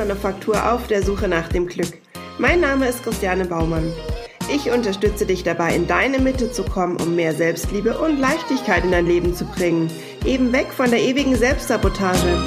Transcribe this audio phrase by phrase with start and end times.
[0.00, 2.00] Hausmanufaktur auf der Suche nach dem Glück.
[2.38, 3.92] Mein Name ist Christiane Baumann.
[4.50, 8.92] Ich unterstütze dich dabei, in deine Mitte zu kommen, um mehr Selbstliebe und Leichtigkeit in
[8.92, 9.90] dein Leben zu bringen.
[10.24, 12.38] Eben weg von der ewigen Selbstsabotage.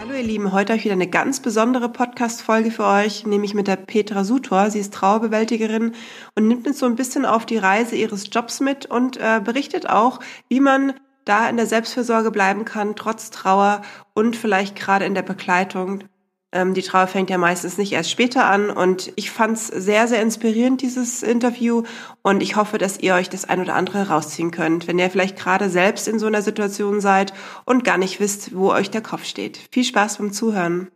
[0.00, 3.68] Hallo ihr Lieben, heute habe ich wieder eine ganz besondere Podcast-Folge für euch, nämlich mit
[3.68, 4.70] der Petra Sutor.
[4.70, 5.92] Sie ist Trauerbewältigerin
[6.34, 9.86] und nimmt uns so ein bisschen auf die Reise ihres Jobs mit und äh, berichtet
[9.90, 10.94] auch, wie man
[11.24, 13.82] da in der Selbstfürsorge bleiben kann, trotz Trauer
[14.14, 16.04] und vielleicht gerade in der Begleitung.
[16.52, 20.06] Ähm, die Trauer fängt ja meistens nicht erst später an und ich fand es sehr,
[20.06, 21.82] sehr inspirierend, dieses Interview
[22.22, 25.36] und ich hoffe, dass ihr euch das ein oder andere rausziehen könnt, wenn ihr vielleicht
[25.36, 27.34] gerade selbst in so einer Situation seid
[27.64, 29.58] und gar nicht wisst, wo euch der Kopf steht.
[29.72, 30.90] Viel Spaß beim Zuhören.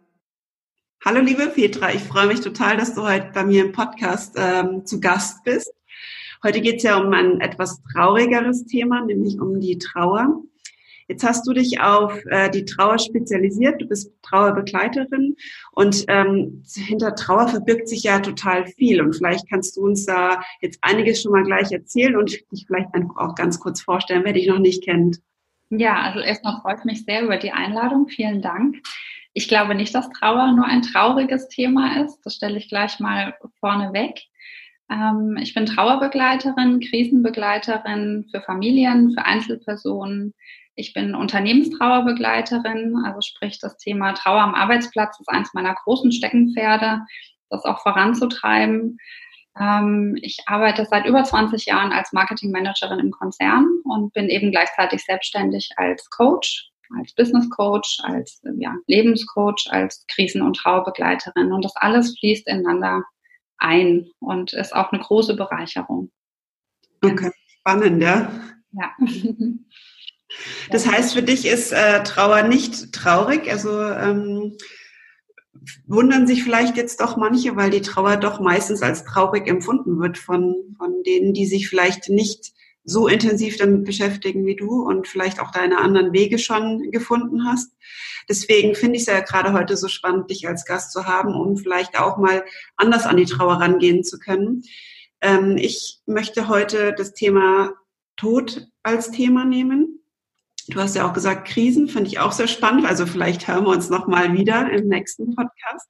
[1.05, 4.85] Hallo liebe Petra, ich freue mich total, dass du heute bei mir im Podcast ähm,
[4.85, 5.73] zu Gast bist.
[6.45, 10.42] Heute geht es ja um ein etwas traurigeres Thema, nämlich um die Trauer.
[11.09, 13.80] Jetzt hast du dich auf äh, die Trauer spezialisiert.
[13.80, 15.37] Du bist Trauerbegleiterin
[15.73, 19.01] und ähm, hinter Trauer verbirgt sich ja total viel.
[19.01, 22.95] Und vielleicht kannst du uns da jetzt einiges schon mal gleich erzählen und dich vielleicht
[22.95, 25.20] einfach auch ganz kurz vorstellen, wer dich noch nicht kennt.
[25.70, 28.09] Ja, also erstmal freut mich sehr über die Einladung.
[28.09, 28.76] Vielen Dank.
[29.32, 32.20] Ich glaube nicht, dass Trauer nur ein trauriges Thema ist.
[32.23, 34.20] Das stelle ich gleich mal vorne weg.
[34.91, 40.35] Ähm, ich bin Trauerbegleiterin, Krisenbegleiterin für Familien, für Einzelpersonen.
[40.75, 47.03] Ich bin Unternehmenstrauerbegleiterin, also sprich das Thema Trauer am Arbeitsplatz ist eines meiner großen Steckenpferde,
[47.51, 48.99] das auch voranzutreiben.
[49.59, 55.05] Ähm, ich arbeite seit über 20 Jahren als Marketingmanagerin im Konzern und bin eben gleichzeitig
[55.05, 61.53] selbstständig als Coach, als Business Coach, als ja, Lebenscoach, als Krisen- und Trauerbegleiterin.
[61.53, 63.03] Und das alles fließt ineinander
[63.59, 66.10] ein und ist auch eine große Bereicherung.
[67.03, 68.31] Okay, spannend, ja.
[68.72, 68.92] Ja.
[70.70, 73.50] Das heißt, für dich ist äh, Trauer nicht traurig.
[73.50, 74.59] Also ähm,
[75.86, 80.18] wundern sich vielleicht jetzt doch manche, weil die Trauer doch meistens als traurig empfunden wird
[80.18, 82.52] von, von denen, die sich vielleicht nicht
[82.84, 87.72] so intensiv damit beschäftigen wie du und vielleicht auch deine anderen Wege schon gefunden hast.
[88.28, 91.56] Deswegen finde ich es ja gerade heute so spannend, dich als Gast zu haben, um
[91.56, 92.44] vielleicht auch mal
[92.77, 94.62] anders an die Trauer rangehen zu können.
[95.21, 97.72] Ähm, ich möchte heute das Thema
[98.16, 100.00] Tod als Thema nehmen.
[100.69, 102.87] Du hast ja auch gesagt, Krisen finde ich auch sehr spannend.
[102.87, 105.89] Also vielleicht hören wir uns noch mal wieder im nächsten Podcast.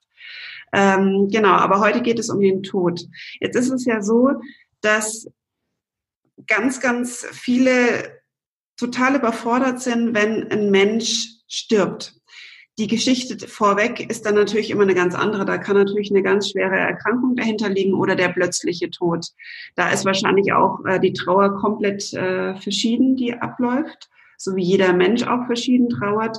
[0.73, 3.01] Ähm, genau, aber heute geht es um den Tod.
[3.41, 4.31] Jetzt ist es ja so,
[4.81, 5.27] dass
[6.47, 8.21] ganz, ganz viele
[8.77, 12.15] total überfordert sind, wenn ein Mensch stirbt.
[12.79, 15.45] Die Geschichte vorweg ist dann natürlich immer eine ganz andere.
[15.45, 19.27] Da kann natürlich eine ganz schwere Erkrankung dahinter liegen oder der plötzliche Tod.
[19.75, 24.93] Da ist wahrscheinlich auch äh, die Trauer komplett äh, verschieden, die abläuft, so wie jeder
[24.93, 26.39] Mensch auch verschieden trauert.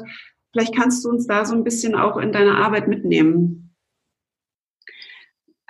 [0.53, 3.68] Vielleicht kannst du uns da so ein bisschen auch in deiner Arbeit mitnehmen.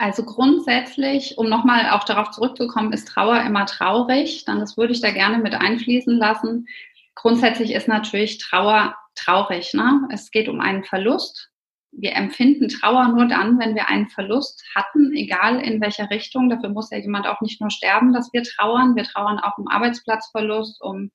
[0.02, 4.46] Also grundsätzlich, um nochmal auch darauf zurückzukommen, ist Trauer immer traurig.
[4.46, 6.68] Dann das würde ich da gerne mit einfließen lassen.
[7.16, 9.74] Grundsätzlich ist natürlich Trauer traurig.
[9.74, 10.08] Ne?
[10.10, 11.52] Es geht um einen Verlust.
[11.92, 16.50] Wir empfinden Trauer nur dann, wenn wir einen Verlust hatten, egal in welcher Richtung.
[16.50, 18.96] Dafür muss ja jemand auch nicht nur sterben, dass wir trauern.
[18.96, 21.12] Wir trauern auch um Arbeitsplatzverlust, um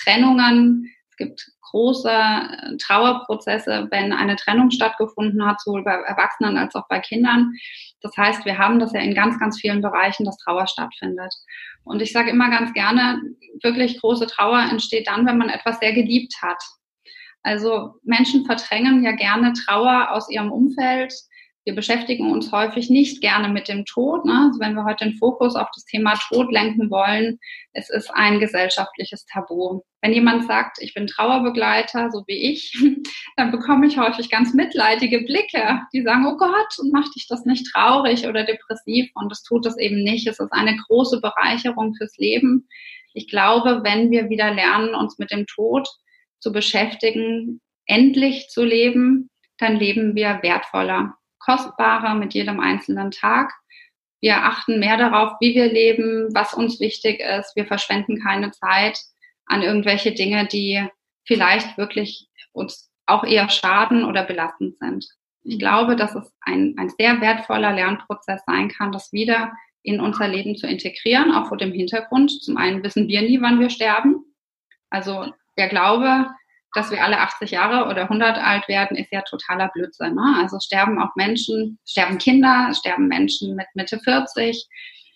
[0.00, 0.94] Trennungen.
[1.18, 6.86] Es gibt große äh, Trauerprozesse, wenn eine Trennung stattgefunden hat, sowohl bei Erwachsenen als auch
[6.88, 7.52] bei Kindern.
[8.02, 11.34] Das heißt, wir haben das ja in ganz, ganz vielen Bereichen, dass Trauer stattfindet.
[11.82, 13.20] Und ich sage immer ganz gerne,
[13.62, 16.62] wirklich große Trauer entsteht dann, wenn man etwas sehr geliebt hat.
[17.42, 21.12] Also Menschen verdrängen ja gerne Trauer aus ihrem Umfeld,
[21.68, 24.24] wir beschäftigen uns häufig nicht gerne mit dem Tod.
[24.24, 24.46] Ne?
[24.46, 27.38] Also wenn wir heute den Fokus auf das Thema Tod lenken wollen,
[27.74, 29.82] es ist ein gesellschaftliches Tabu.
[30.00, 32.72] Wenn jemand sagt, ich bin Trauerbegleiter, so wie ich,
[33.36, 37.70] dann bekomme ich häufig ganz mitleidige Blicke, die sagen, oh Gott, macht dich das nicht
[37.70, 39.10] traurig oder depressiv?
[39.14, 40.26] Und das tut es eben nicht.
[40.26, 42.66] Es ist eine große Bereicherung fürs Leben.
[43.12, 45.86] Ich glaube, wenn wir wieder lernen, uns mit dem Tod
[46.40, 49.28] zu beschäftigen, endlich zu leben,
[49.58, 53.52] dann leben wir wertvoller kostbarer mit jedem einzelnen Tag.
[54.20, 57.54] Wir achten mehr darauf, wie wir leben, was uns wichtig ist.
[57.54, 59.00] Wir verschwenden keine Zeit
[59.46, 60.86] an irgendwelche Dinge, die
[61.24, 65.06] vielleicht wirklich uns auch eher schaden oder belastend sind.
[65.44, 69.52] Ich glaube, dass es ein, ein sehr wertvoller Lernprozess sein kann, das wieder
[69.82, 72.42] in unser Leben zu integrieren, auch vor dem Hintergrund.
[72.42, 74.24] Zum einen wissen wir nie, wann wir sterben.
[74.90, 76.28] Also der Glaube,
[76.74, 80.14] dass wir alle 80 Jahre oder 100 alt werden, ist ja totaler Blödsinn.
[80.14, 80.36] Ne?
[80.38, 84.66] Also sterben auch Menschen, sterben Kinder, sterben Menschen mit Mitte 40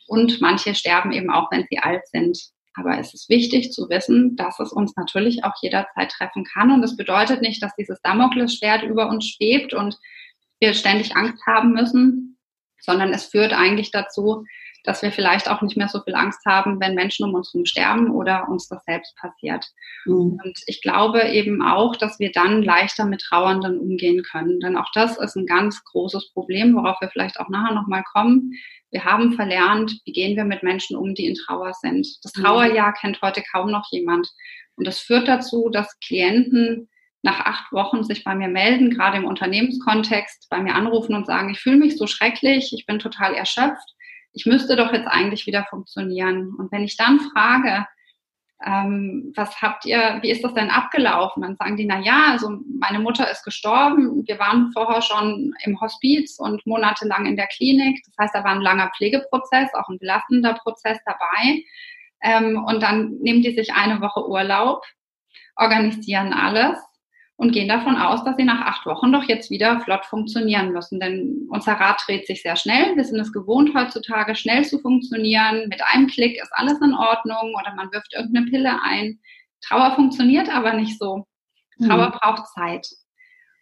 [0.07, 2.39] und manche sterben eben auch, wenn sie alt sind.
[2.75, 6.71] Aber es ist wichtig zu wissen, dass es uns natürlich auch jederzeit treffen kann.
[6.71, 9.99] Und das bedeutet nicht, dass dieses Damoklesschwert über uns schwebt und
[10.59, 12.39] wir ständig Angst haben müssen,
[12.81, 14.45] sondern es führt eigentlich dazu,
[14.85, 17.67] dass wir vielleicht auch nicht mehr so viel Angst haben, wenn Menschen um uns herum
[17.67, 19.67] sterben oder uns das selbst passiert.
[20.05, 20.41] Mhm.
[20.43, 24.61] Und ich glaube eben auch, dass wir dann leichter mit Trauernden umgehen können.
[24.61, 28.53] Denn auch das ist ein ganz großes Problem, worauf wir vielleicht auch nachher nochmal kommen.
[28.91, 32.07] Wir haben verlernt, wie gehen wir mit Menschen um, die in Trauer sind.
[32.23, 32.43] Das mhm.
[32.43, 34.29] Trauerjahr kennt heute kaum noch jemand.
[34.77, 36.89] Und das führt dazu, dass Klienten
[37.25, 41.51] nach acht Wochen sich bei mir melden, gerade im Unternehmenskontext, bei mir anrufen und sagen,
[41.51, 43.95] ich fühle mich so schrecklich, ich bin total erschöpft
[44.33, 46.55] ich müsste doch jetzt eigentlich wieder funktionieren.
[46.57, 47.87] Und wenn ich dann frage,
[48.65, 51.43] ähm, was habt ihr, wie ist das denn abgelaufen?
[51.43, 55.81] Dann sagen die, na ja, also meine Mutter ist gestorben, wir waren vorher schon im
[55.81, 58.01] Hospiz und monatelang in der Klinik.
[58.07, 61.65] Das heißt, da war ein langer Pflegeprozess, auch ein belastender Prozess dabei.
[62.23, 64.85] Ähm, und dann nehmen die sich eine Woche Urlaub,
[65.57, 66.79] organisieren alles
[67.43, 71.01] und gehen davon aus, dass sie nach acht Wochen doch jetzt wieder flott funktionieren müssen.
[71.01, 72.95] Denn unser Rad dreht sich sehr schnell.
[72.95, 75.69] Wir sind es gewohnt, heutzutage schnell zu funktionieren.
[75.69, 79.19] Mit einem Klick ist alles in Ordnung oder man wirft irgendeine Pille ein.
[79.61, 81.27] Trauer funktioniert aber nicht so.
[81.85, 82.19] Trauer mhm.
[82.21, 82.87] braucht Zeit.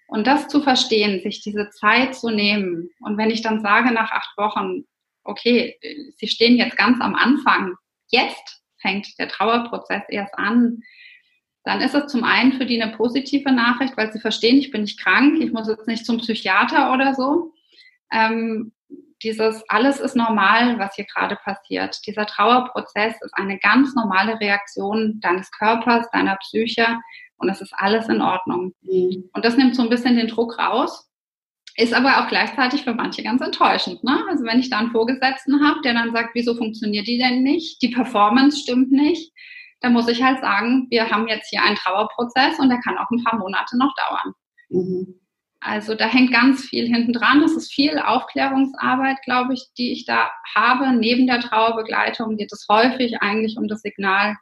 [0.09, 2.91] Und das zu verstehen, sich diese Zeit zu nehmen.
[3.00, 4.83] Und wenn ich dann sage nach acht Wochen,
[5.25, 5.79] okay,
[6.19, 7.76] Sie stehen jetzt ganz am Anfang,
[8.11, 10.83] jetzt fängt der Trauerprozess erst an,
[11.65, 14.83] dann ist es zum einen für die eine positive Nachricht, weil sie verstehen, ich bin
[14.83, 17.53] nicht krank, ich muss jetzt nicht zum Psychiater oder so.
[18.11, 18.73] Ähm,
[19.23, 21.99] dieses alles ist normal, was hier gerade passiert.
[22.07, 26.99] Dieser Trauerprozess ist eine ganz normale Reaktion deines Körpers, deiner Psyche
[27.37, 28.73] und es ist alles in Ordnung.
[28.81, 29.29] Mhm.
[29.35, 31.09] Und das nimmt so ein bisschen den Druck raus.
[31.77, 34.03] Ist aber auch gleichzeitig für manche ganz enttäuschend.
[34.03, 34.25] Ne?
[34.29, 37.81] Also wenn ich da einen Vorgesetzten habe, der dann sagt, wieso funktioniert die denn nicht?
[37.83, 39.33] Die Performance stimmt nicht
[39.81, 43.11] da muss ich halt sagen, wir haben jetzt hier einen Trauerprozess und der kann auch
[43.11, 44.35] ein paar Monate noch dauern.
[44.69, 45.15] Mhm.
[45.61, 47.41] Also da hängt ganz viel hinten dran.
[47.43, 50.93] Das ist viel Aufklärungsarbeit, glaube ich, die ich da habe.
[50.93, 54.37] Neben der Trauerbegleitung geht es häufig eigentlich um das Signal,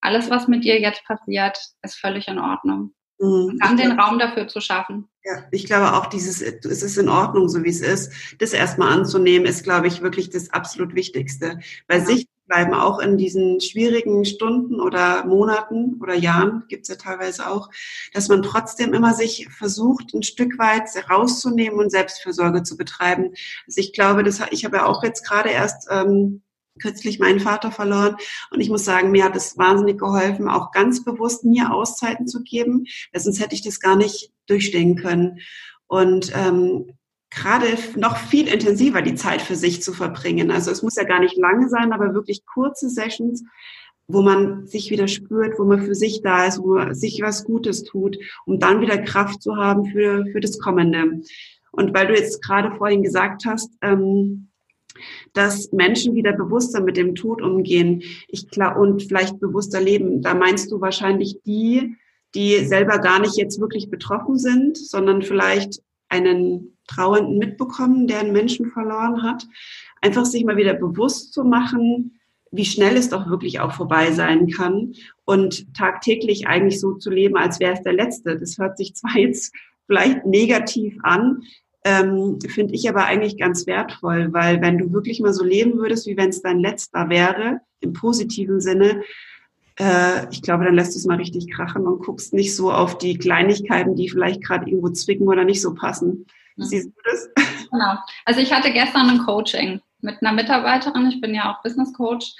[0.00, 2.92] alles, was mit dir jetzt passiert, ist völlig in Ordnung.
[3.18, 3.58] Mhm.
[3.60, 5.08] Dann den Raum dafür zu schaffen.
[5.26, 8.92] Ja, ich glaube auch dieses, es ist in Ordnung, so wie es ist, das erstmal
[8.92, 11.58] anzunehmen, ist, glaube ich, wirklich das absolut Wichtigste.
[11.88, 12.04] Bei ja.
[12.04, 17.70] sich bleiben auch in diesen schwierigen Stunden oder Monaten oder Jahren, gibt's ja teilweise auch,
[18.12, 23.34] dass man trotzdem immer sich versucht, ein Stück weit rauszunehmen und Selbstfürsorge zu betreiben.
[23.66, 26.42] Also ich glaube, das, ich habe ja auch jetzt gerade erst ähm,
[26.80, 28.16] kürzlich meinen Vater verloren.
[28.50, 32.42] Und ich muss sagen, mir hat es wahnsinnig geholfen, auch ganz bewusst mir Auszeiten zu
[32.42, 35.38] geben, weil sonst hätte ich das gar nicht durchstehen können.
[35.86, 36.92] Und ähm,
[37.30, 40.50] gerade noch viel intensiver die Zeit für sich zu verbringen.
[40.50, 43.44] Also es muss ja gar nicht lange sein, aber wirklich kurze Sessions,
[44.08, 47.44] wo man sich wieder spürt, wo man für sich da ist, wo man sich was
[47.44, 51.20] Gutes tut, um dann wieder Kraft zu haben für, für das Kommende.
[51.72, 54.48] Und weil du jetzt gerade vorhin gesagt hast, ähm,
[55.32, 60.22] dass Menschen wieder bewusster mit dem Tod umgehen ich klar, und vielleicht bewusster leben.
[60.22, 61.96] Da meinst du wahrscheinlich die,
[62.34, 68.32] die selber gar nicht jetzt wirklich betroffen sind, sondern vielleicht einen Trauernden mitbekommen, der einen
[68.32, 69.46] Menschen verloren hat.
[70.00, 72.20] Einfach sich mal wieder bewusst zu machen,
[72.52, 74.94] wie schnell es doch wirklich auch vorbei sein kann
[75.24, 78.38] und tagtäglich eigentlich so zu leben, als wäre es der letzte.
[78.38, 79.54] Das hört sich zwar jetzt
[79.86, 81.42] vielleicht negativ an,
[81.86, 86.08] ähm, finde ich aber eigentlich ganz wertvoll, weil wenn du wirklich mal so leben würdest,
[86.08, 89.02] wie wenn es dein letzter wäre, im positiven Sinne,
[89.78, 92.98] äh, ich glaube, dann lässt du es mal richtig krachen und guckst nicht so auf
[92.98, 96.26] die Kleinigkeiten, die vielleicht gerade irgendwo zwicken oder nicht so passen.
[96.56, 96.64] Mhm.
[96.64, 97.46] Siehst du das?
[97.70, 97.94] Genau.
[98.24, 101.06] Also ich hatte gestern ein Coaching mit einer Mitarbeiterin.
[101.06, 102.34] Ich bin ja auch Business Coach.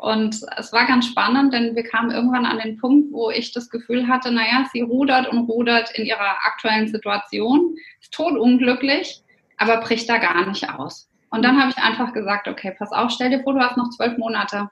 [0.00, 3.68] Und es war ganz spannend, denn wir kamen irgendwann an den Punkt, wo ich das
[3.68, 9.22] Gefühl hatte, naja, sie rudert und rudert in ihrer aktuellen Situation, ist totunglücklich,
[9.58, 11.10] aber bricht da gar nicht aus.
[11.28, 13.90] Und dann habe ich einfach gesagt, okay, pass auf, stell dir vor, du hast noch
[13.90, 14.70] zwölf Monate.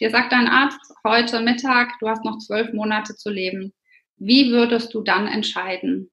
[0.00, 3.72] Dir sagt dein Arzt heute Mittag, du hast noch zwölf Monate zu leben.
[4.16, 6.10] Wie würdest du dann entscheiden?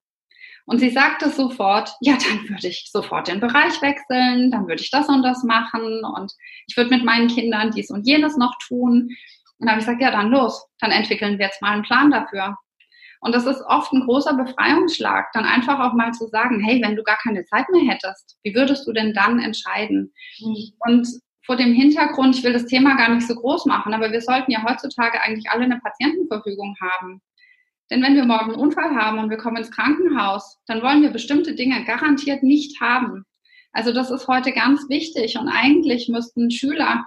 [0.66, 4.92] Und sie sagte sofort, ja, dann würde ich sofort den Bereich wechseln, dann würde ich
[4.92, 6.34] das und das machen und
[6.68, 9.10] ich würde mit meinen Kindern dies und jenes noch tun.
[9.58, 12.12] Und dann habe ich gesagt, ja, dann los, dann entwickeln wir jetzt mal einen Plan
[12.12, 12.58] dafür.
[13.22, 16.96] Und das ist oft ein großer Befreiungsschlag, dann einfach auch mal zu sagen, hey, wenn
[16.96, 20.14] du gar keine Zeit mehr hättest, wie würdest du denn dann entscheiden?
[20.40, 20.74] Mhm.
[20.80, 21.08] Und
[21.46, 24.52] vor dem Hintergrund, ich will das Thema gar nicht so groß machen, aber wir sollten
[24.52, 27.22] ja heutzutage eigentlich alle eine Patientenverfügung haben.
[27.92, 31.12] Denn wenn wir morgen einen Unfall haben und wir kommen ins Krankenhaus, dann wollen wir
[31.12, 33.26] bestimmte Dinge garantiert nicht haben.
[33.72, 37.06] Also das ist heute ganz wichtig und eigentlich müssten Schüler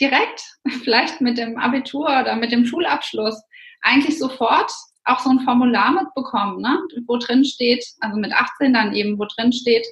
[0.00, 0.42] direkt,
[0.82, 3.40] vielleicht mit dem Abitur oder mit dem Schulabschluss,
[3.82, 4.72] eigentlich sofort
[5.04, 6.78] auch so ein Formular mitbekommen, ne?
[7.06, 9.86] wo drin steht, also mit 18 dann eben, wo drin steht,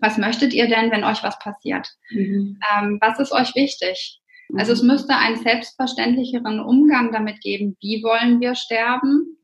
[0.00, 1.88] was möchtet ihr denn, wenn euch was passiert?
[2.10, 2.58] Mhm.
[2.74, 4.20] Ähm, was ist euch wichtig?
[4.48, 4.58] Mhm.
[4.58, 9.38] Also es müsste einen selbstverständlicheren Umgang damit geben, wie wollen wir sterben?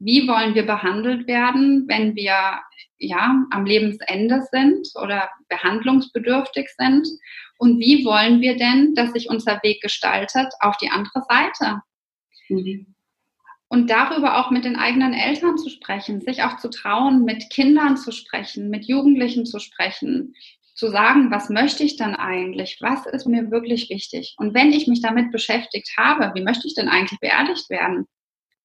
[0.00, 2.60] Wie wollen wir behandelt werden, wenn wir
[2.98, 7.06] ja am Lebensende sind oder behandlungsbedürftig sind?
[7.58, 11.82] Und wie wollen wir denn, dass sich unser Weg gestaltet auf die andere Seite?
[12.48, 12.94] Mhm
[13.70, 17.96] und darüber auch mit den eigenen Eltern zu sprechen, sich auch zu trauen, mit Kindern
[17.96, 20.34] zu sprechen, mit Jugendlichen zu sprechen,
[20.74, 24.34] zu sagen, was möchte ich dann eigentlich, was ist mir wirklich wichtig.
[24.38, 28.08] Und wenn ich mich damit beschäftigt habe, wie möchte ich denn eigentlich beerdigt werden?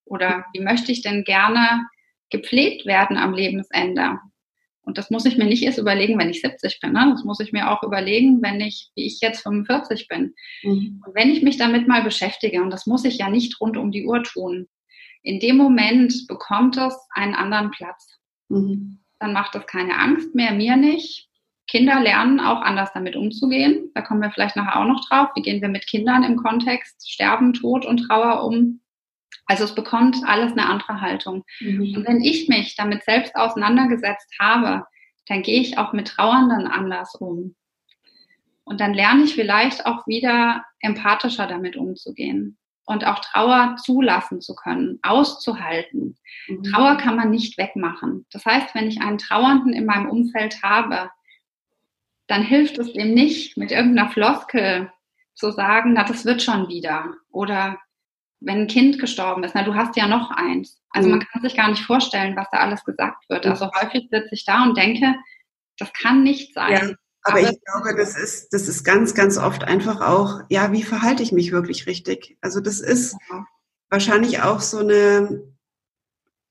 [0.06, 1.88] Oder wie möchte ich denn gerne
[2.30, 4.20] gepflegt werden am Lebensende?
[4.86, 6.94] Und das muss ich mir nicht erst überlegen, wenn ich 70 bin.
[6.94, 7.08] Ne?
[7.12, 10.36] Das muss ich mir auch überlegen, wenn ich, wie ich jetzt 45 bin.
[10.64, 11.02] Mhm.
[11.06, 13.92] Und wenn ich mich damit mal beschäftige, und das muss ich ja nicht rund um
[13.92, 14.68] die Uhr tun,
[15.24, 18.20] in dem Moment bekommt es einen anderen Platz.
[18.50, 19.00] Mhm.
[19.20, 21.30] Dann macht es keine Angst mehr, mir nicht.
[21.68, 23.90] Kinder lernen auch anders damit umzugehen.
[23.96, 25.30] Da kommen wir vielleicht nachher auch noch drauf.
[25.36, 28.82] Wie gehen wir mit Kindern im Kontext Sterben, Tod und Trauer um?
[29.48, 31.44] Also es bekommt alles eine andere Haltung.
[31.60, 31.96] Mhm.
[31.96, 34.86] Und wenn ich mich damit selbst auseinandergesetzt habe,
[35.28, 37.56] dann gehe ich auch mit Trauernden anders um.
[38.64, 44.56] Und dann lerne ich vielleicht auch wieder empathischer damit umzugehen und auch Trauer zulassen zu
[44.56, 46.18] können, auszuhalten.
[46.48, 46.64] Mhm.
[46.64, 48.26] Trauer kann man nicht wegmachen.
[48.32, 51.10] Das heißt, wenn ich einen Trauernden in meinem Umfeld habe,
[52.28, 54.92] dann hilft es dem nicht, mit irgendeiner Floskel
[55.36, 57.14] zu sagen, na, das wird schon wieder.
[57.30, 57.78] Oder
[58.46, 60.82] wenn ein Kind gestorben ist, na, du hast ja noch eins.
[60.92, 61.18] Also mhm.
[61.18, 63.46] man kann sich gar nicht vorstellen, was da alles gesagt wird.
[63.46, 65.16] Also häufig sitze ich da und denke,
[65.78, 66.90] das kann nicht sein.
[66.90, 66.96] Ja.
[67.28, 71.24] Aber, ich glaube, das ist, das ist ganz, ganz oft einfach auch, ja, wie verhalte
[71.24, 72.38] ich mich wirklich richtig?
[72.40, 73.46] Also das ist ja.
[73.90, 75.42] wahrscheinlich auch so eine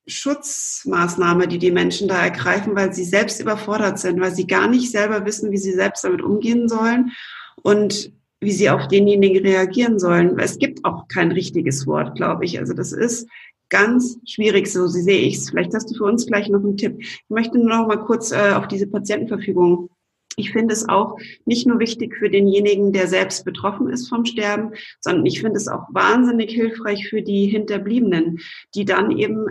[0.09, 4.91] Schutzmaßnahme, die die Menschen da ergreifen, weil sie selbst überfordert sind, weil sie gar nicht
[4.91, 7.13] selber wissen, wie sie selbst damit umgehen sollen
[7.63, 8.13] und
[8.45, 10.39] wie sie auf denjenigen reagieren sollen.
[10.39, 12.59] Es gibt auch kein richtiges Wort, glaube ich.
[12.59, 13.29] Also das ist
[13.69, 15.51] ganz schwierig, so sehe ich es.
[15.51, 16.97] Vielleicht hast du für uns gleich noch einen Tipp.
[17.01, 19.91] Ich möchte nur noch mal kurz äh, auf diese Patientenverfügung
[20.37, 24.73] ich finde es auch nicht nur wichtig für denjenigen, der selbst betroffen ist vom Sterben,
[25.01, 28.41] sondern ich finde es auch wahnsinnig hilfreich für die Hinterbliebenen,
[28.75, 29.47] die dann eben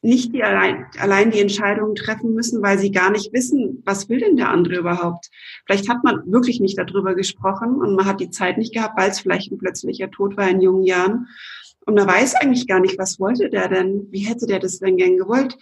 [0.00, 4.20] nicht die allein, allein die Entscheidungen treffen müssen, weil sie gar nicht wissen, was will
[4.20, 5.28] denn der andere überhaupt.
[5.66, 9.10] Vielleicht hat man wirklich nicht darüber gesprochen und man hat die Zeit nicht gehabt, weil
[9.10, 11.26] es vielleicht ein plötzlicher Tod war in jungen Jahren.
[11.84, 14.06] Und man weiß eigentlich gar nicht, was wollte der denn?
[14.10, 15.56] Wie hätte der das denn gern gewollt?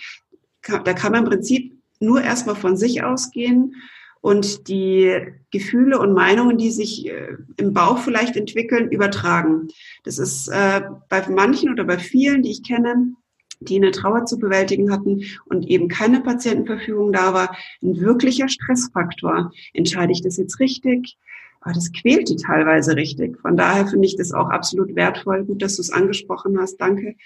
[0.63, 3.75] Da kann man im Prinzip nur erstmal von sich ausgehen
[4.21, 5.19] und die
[5.53, 9.69] Gefühle und Meinungen, die sich äh, im Bauch vielleicht entwickeln, übertragen.
[10.03, 13.15] Das ist äh, bei manchen oder bei vielen, die ich kenne,
[13.61, 19.53] die eine Trauer zu bewältigen hatten und eben keine Patientenverfügung da war, ein wirklicher Stressfaktor.
[19.73, 21.17] Entscheide ich das jetzt richtig?
[21.61, 23.41] Aber das quält die teilweise richtig.
[23.41, 25.45] Von daher finde ich das auch absolut wertvoll.
[25.45, 26.77] Gut, dass du es angesprochen hast.
[26.77, 27.17] Danke.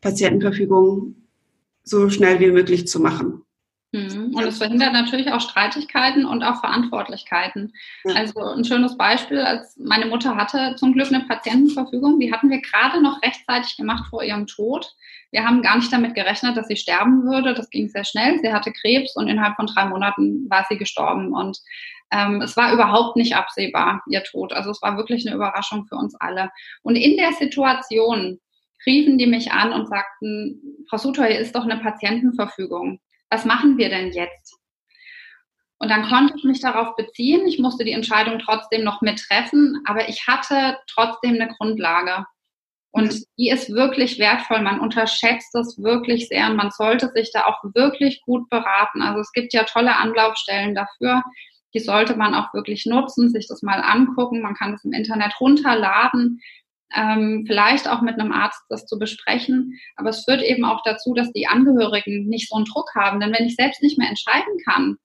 [0.00, 1.16] Patientenverfügung
[1.84, 3.42] so schnell wie möglich zu machen.
[3.92, 4.17] Mhm.
[4.38, 7.72] Und es verhindert natürlich auch Streitigkeiten und auch Verantwortlichkeiten.
[8.14, 12.60] Also ein schönes Beispiel, als meine Mutter hatte zum Glück eine Patientenverfügung, die hatten wir
[12.60, 14.94] gerade noch rechtzeitig gemacht vor ihrem Tod.
[15.30, 17.52] Wir haben gar nicht damit gerechnet, dass sie sterben würde.
[17.52, 18.38] Das ging sehr schnell.
[18.40, 21.34] Sie hatte Krebs und innerhalb von drei Monaten war sie gestorben.
[21.34, 21.58] Und
[22.10, 24.52] ähm, es war überhaupt nicht absehbar, ihr Tod.
[24.52, 26.50] Also es war wirklich eine Überraschung für uns alle.
[26.82, 28.40] Und in der Situation
[28.86, 33.00] riefen die mich an und sagten, Frau Sutor, hier ist doch eine Patientenverfügung
[33.30, 34.58] was machen wir denn jetzt?
[35.78, 37.46] Und dann konnte ich mich darauf beziehen.
[37.46, 42.26] Ich musste die Entscheidung trotzdem noch mittreffen, aber ich hatte trotzdem eine Grundlage.
[42.90, 44.60] Und die ist wirklich wertvoll.
[44.60, 49.02] Man unterschätzt das wirklich sehr und man sollte sich da auch wirklich gut beraten.
[49.02, 51.22] Also es gibt ja tolle Anlaufstellen dafür.
[51.74, 54.40] Die sollte man auch wirklich nutzen, sich das mal angucken.
[54.40, 56.40] Man kann es im Internet runterladen
[56.94, 59.78] ähm, vielleicht auch mit einem Arzt das zu besprechen.
[59.96, 63.20] Aber es führt eben auch dazu, dass die Angehörigen nicht so einen Druck haben.
[63.20, 64.96] Denn wenn ich selbst nicht mehr entscheiden kann,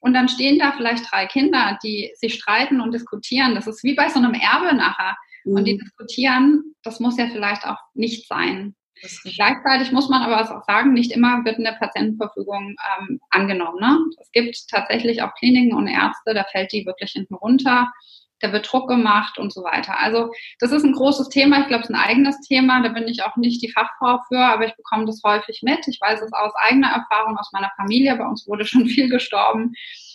[0.00, 3.56] und dann stehen da vielleicht drei Kinder, die sich streiten und diskutieren.
[3.56, 5.16] Das ist wie bei so einem Erbe nachher.
[5.44, 5.54] Mhm.
[5.56, 5.78] Und die mhm.
[5.78, 8.76] diskutieren, das muss ja vielleicht auch nicht sein.
[9.24, 13.78] Gleichzeitig muss man aber auch sagen, nicht immer wird eine Patientenverfügung ähm, angenommen.
[13.80, 13.98] Ne?
[14.20, 17.92] Es gibt tatsächlich auch Kliniken und Ärzte, da fällt die wirklich hinten runter
[18.40, 19.98] da wird Druck gemacht und so weiter.
[19.98, 21.60] Also das ist ein großes Thema.
[21.60, 22.82] Ich glaube, es ist ein eigenes Thema.
[22.82, 25.86] Da bin ich auch nicht die Fachfrau für, aber ich bekomme das häufig mit.
[25.88, 28.16] Ich weiß es aus eigener Erfahrung, aus meiner Familie.
[28.16, 29.72] Bei uns wurde schon viel gestorben.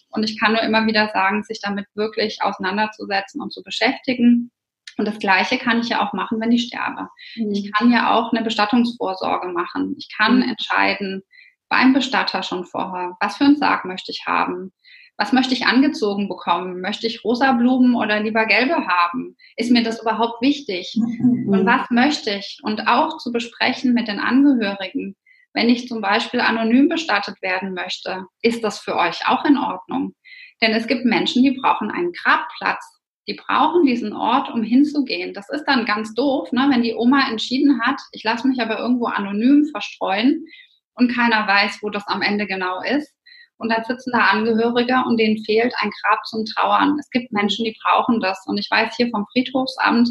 [0.09, 4.51] Und ich kann nur immer wieder sagen, sich damit wirklich auseinanderzusetzen und zu beschäftigen.
[4.97, 7.07] Und das Gleiche kann ich ja auch machen, wenn ich sterbe.
[7.35, 7.51] Mhm.
[7.51, 9.95] Ich kann ja auch eine Bestattungsvorsorge machen.
[9.97, 10.49] Ich kann mhm.
[10.49, 11.23] entscheiden
[11.69, 14.73] beim Bestatter schon vorher, was für einen Sarg möchte ich haben.
[15.21, 16.81] Was möchte ich angezogen bekommen?
[16.81, 19.37] Möchte ich rosa Blumen oder lieber gelbe haben?
[19.55, 20.97] Ist mir das überhaupt wichtig?
[20.97, 21.47] Mhm.
[21.47, 22.57] Und was möchte ich?
[22.63, 25.15] Und auch zu besprechen mit den Angehörigen.
[25.53, 30.15] Wenn ich zum Beispiel anonym bestattet werden möchte, ist das für euch auch in Ordnung?
[30.59, 32.83] Denn es gibt Menschen, die brauchen einen Grabplatz.
[33.27, 35.35] Die brauchen diesen Ort, um hinzugehen.
[35.35, 36.67] Das ist dann ganz doof, ne?
[36.71, 40.47] wenn die Oma entschieden hat, ich lasse mich aber irgendwo anonym verstreuen
[40.95, 43.13] und keiner weiß, wo das am Ende genau ist.
[43.61, 46.97] Und dann sitzen da Angehörige und denen fehlt ein Grab zum Trauern.
[46.99, 48.43] Es gibt Menschen, die brauchen das.
[48.47, 50.09] Und ich weiß hier vom Friedhofsamt,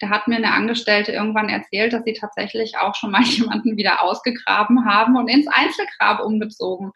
[0.00, 4.02] da hat mir eine Angestellte irgendwann erzählt, dass sie tatsächlich auch schon mal jemanden wieder
[4.02, 6.90] ausgegraben haben und ins Einzelgrab umgezogen.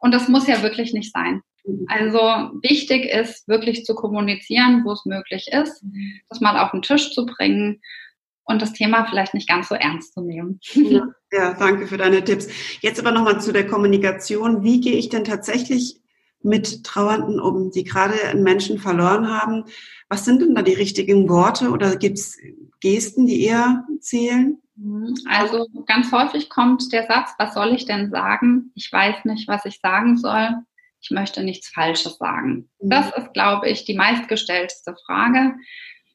[0.00, 1.40] Und das muss ja wirklich nicht sein.
[1.86, 2.18] Also
[2.60, 5.82] wichtig ist wirklich zu kommunizieren, wo es möglich ist,
[6.28, 7.80] das mal auf den Tisch zu bringen
[8.44, 10.60] und das Thema vielleicht nicht ganz so ernst zu nehmen.
[10.74, 12.48] Ja, ja danke für deine Tipps.
[12.80, 14.62] Jetzt aber nochmal zu der Kommunikation.
[14.62, 16.00] Wie gehe ich denn tatsächlich
[16.42, 19.64] mit Trauernden um, die gerade einen Menschen verloren haben?
[20.08, 22.36] Was sind denn da die richtigen Worte oder gibt es
[22.80, 24.60] Gesten, die eher zählen?
[25.28, 28.72] Also ganz häufig kommt der Satz, was soll ich denn sagen?
[28.74, 30.64] Ich weiß nicht, was ich sagen soll
[31.02, 32.70] ich möchte nichts Falsches sagen.
[32.80, 32.90] Mhm.
[32.90, 35.56] Das ist, glaube ich, die meistgestellteste Frage.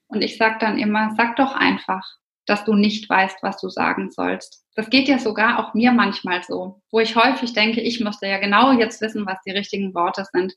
[0.08, 2.04] Und ich sage dann immer, sag doch einfach,
[2.46, 4.64] dass du nicht weißt, was du sagen sollst.
[4.76, 8.38] Das geht ja sogar auch mir manchmal so, wo ich häufig denke, ich müsste ja
[8.38, 10.54] genau jetzt wissen, was die richtigen Worte sind.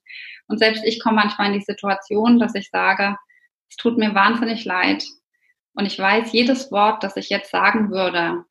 [0.47, 3.17] Und selbst ich komme manchmal in die Situation, dass ich sage,
[3.69, 5.05] es tut mir wahnsinnig leid.
[5.75, 8.45] Und ich weiß, jedes Wort, das ich jetzt sagen würde,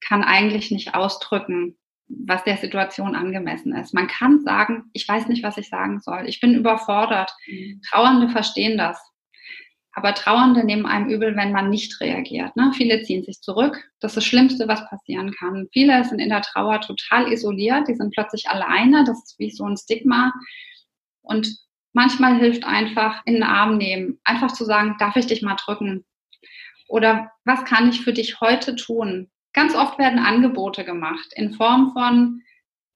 [0.00, 1.76] kann eigentlich nicht ausdrücken,
[2.08, 3.94] was der Situation angemessen ist.
[3.94, 6.28] Man kann sagen, ich weiß nicht, was ich sagen soll.
[6.28, 7.34] Ich bin überfordert.
[7.46, 7.80] Mhm.
[7.88, 9.00] Trauernde verstehen das.
[9.96, 12.54] Aber Trauernde nehmen einem übel, wenn man nicht reagiert.
[12.54, 12.70] Ne?
[12.74, 13.82] Viele ziehen sich zurück.
[13.98, 15.68] Das ist das Schlimmste, was passieren kann.
[15.72, 17.88] Viele sind in der Trauer total isoliert.
[17.88, 19.04] Die sind plötzlich alleine.
[19.04, 20.34] Das ist wie so ein Stigma.
[21.22, 21.48] Und
[21.94, 24.20] manchmal hilft einfach in den Arm nehmen.
[24.24, 26.04] Einfach zu sagen, darf ich dich mal drücken?
[26.88, 29.30] Oder was kann ich für dich heute tun?
[29.54, 32.42] Ganz oft werden Angebote gemacht in Form von,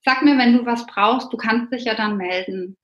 [0.04, 2.76] sag mir, wenn du was brauchst, du kannst dich ja dann melden.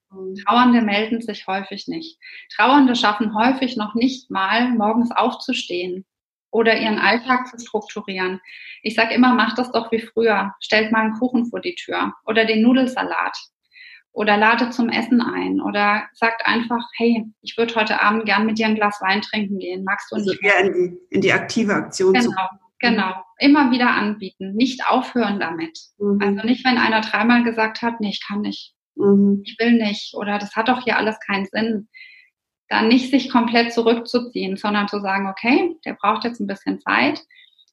[0.45, 2.19] Trauernde melden sich häufig nicht.
[2.55, 6.05] Trauernde schaffen häufig noch nicht mal, morgens aufzustehen
[6.51, 8.41] oder ihren Alltag zu strukturieren.
[8.83, 10.55] Ich sage immer, macht das doch wie früher.
[10.61, 13.37] Stellt mal einen Kuchen vor die Tür oder den Nudelsalat
[14.13, 18.59] oder lade zum Essen ein oder sagt einfach, hey, ich würde heute Abend gern mit
[18.59, 19.85] dir ein Glas Wein trinken gehen.
[19.85, 20.43] Magst du also nicht?
[20.43, 22.31] Eher in die, in die aktive Aktion genau.
[22.31, 22.33] zu
[22.79, 25.79] Genau, immer wieder anbieten, nicht aufhören damit.
[25.99, 26.21] Mhm.
[26.21, 29.43] Also nicht, wenn einer dreimal gesagt hat, nee, ich kann nicht, mhm.
[29.45, 31.89] ich will nicht oder das hat doch hier alles keinen Sinn.
[32.69, 37.21] Dann nicht sich komplett zurückzuziehen, sondern zu sagen, okay, der braucht jetzt ein bisschen Zeit.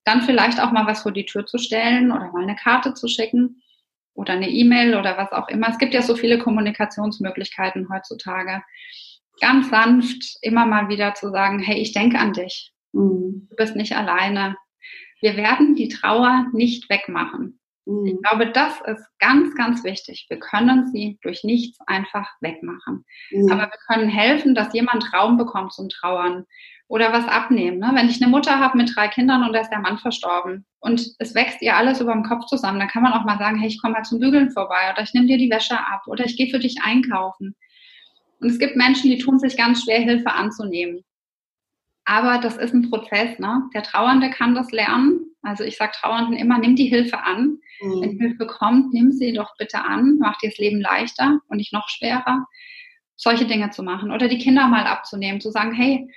[0.06, 3.08] Dann vielleicht auch mal was vor die Tür zu stellen oder mal eine Karte zu
[3.08, 3.64] schicken
[4.14, 5.70] oder eine E-Mail oder was auch immer.
[5.70, 8.62] Es gibt ja so viele Kommunikationsmöglichkeiten heutzutage.
[9.42, 12.72] Ganz sanft immer mal wieder zu sagen, hey, ich denke an dich.
[12.92, 13.48] Mhm.
[13.50, 14.56] Du bist nicht alleine
[15.24, 17.58] wir werden die Trauer nicht wegmachen.
[17.86, 18.06] Mhm.
[18.06, 20.26] Ich glaube, das ist ganz, ganz wichtig.
[20.30, 23.06] Wir können sie durch nichts einfach wegmachen.
[23.32, 23.52] Mhm.
[23.52, 26.46] Aber wir können helfen, dass jemand Raum bekommt zum Trauern
[26.88, 27.80] oder was abnehmen.
[27.80, 27.92] Ne?
[27.94, 31.02] Wenn ich eine Mutter habe mit drei Kindern und da ist der Mann verstorben und
[31.20, 33.68] es wächst ihr alles über dem Kopf zusammen, dann kann man auch mal sagen, hey,
[33.68, 36.38] ich komme mal zum Bügeln vorbei oder ich nehme dir die Wäsche ab oder ich
[36.38, 37.56] gehe für dich einkaufen.
[38.40, 41.04] Und es gibt Menschen, die tun sich ganz schwer, Hilfe anzunehmen.
[42.06, 43.40] Aber das ist ein Prozess.
[43.40, 43.64] Ne?
[43.74, 45.20] Der Trauernde kann das lernen.
[45.42, 47.60] Also ich sage Trauernden immer, nimm die Hilfe an.
[47.82, 48.02] Mhm.
[48.02, 50.18] Wenn Hilfe kommt, nimm sie doch bitte an.
[50.18, 52.46] Macht dir das Leben leichter und nicht noch schwerer,
[53.16, 54.12] solche Dinge zu machen.
[54.12, 56.08] Oder die Kinder mal abzunehmen, zu sagen, hey,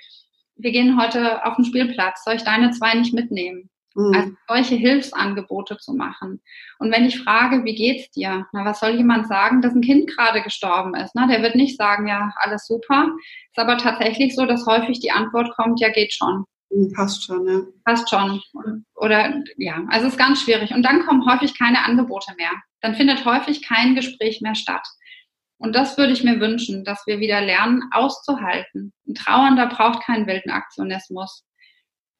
[0.55, 3.69] wir gehen heute auf den Spielplatz, soll ich deine zwei nicht mitnehmen?
[3.97, 4.13] Mhm.
[4.13, 6.39] Also solche Hilfsangebote zu machen.
[6.77, 8.45] Und wenn ich frage, wie geht's dir?
[8.53, 11.15] Na, was soll jemand sagen, dass ein Kind gerade gestorben ist?
[11.15, 13.09] Na, der wird nicht sagen, ja, alles super.
[13.51, 16.45] Ist aber tatsächlich so, dass häufig die Antwort kommt, ja, geht schon.
[16.69, 17.61] Mhm, passt schon, ja.
[17.85, 18.39] Passt schon.
[18.93, 20.71] Oder ja, also es ist ganz schwierig.
[20.71, 22.51] Und dann kommen häufig keine Angebote mehr.
[22.81, 24.87] Dann findet häufig kein Gespräch mehr statt.
[25.57, 28.93] Und das würde ich mir wünschen, dass wir wieder lernen, auszuhalten.
[29.07, 31.46] Ein Trauernder braucht keinen wilden Aktionismus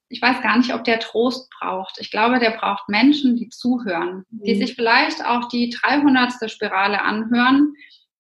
[0.10, 1.98] ich weiß gar nicht, ob der Trost braucht.
[2.00, 4.44] Ich glaube, der braucht Menschen, die zuhören, mhm.
[4.44, 6.50] die sich vielleicht auch die 300.
[6.50, 7.74] Spirale anhören.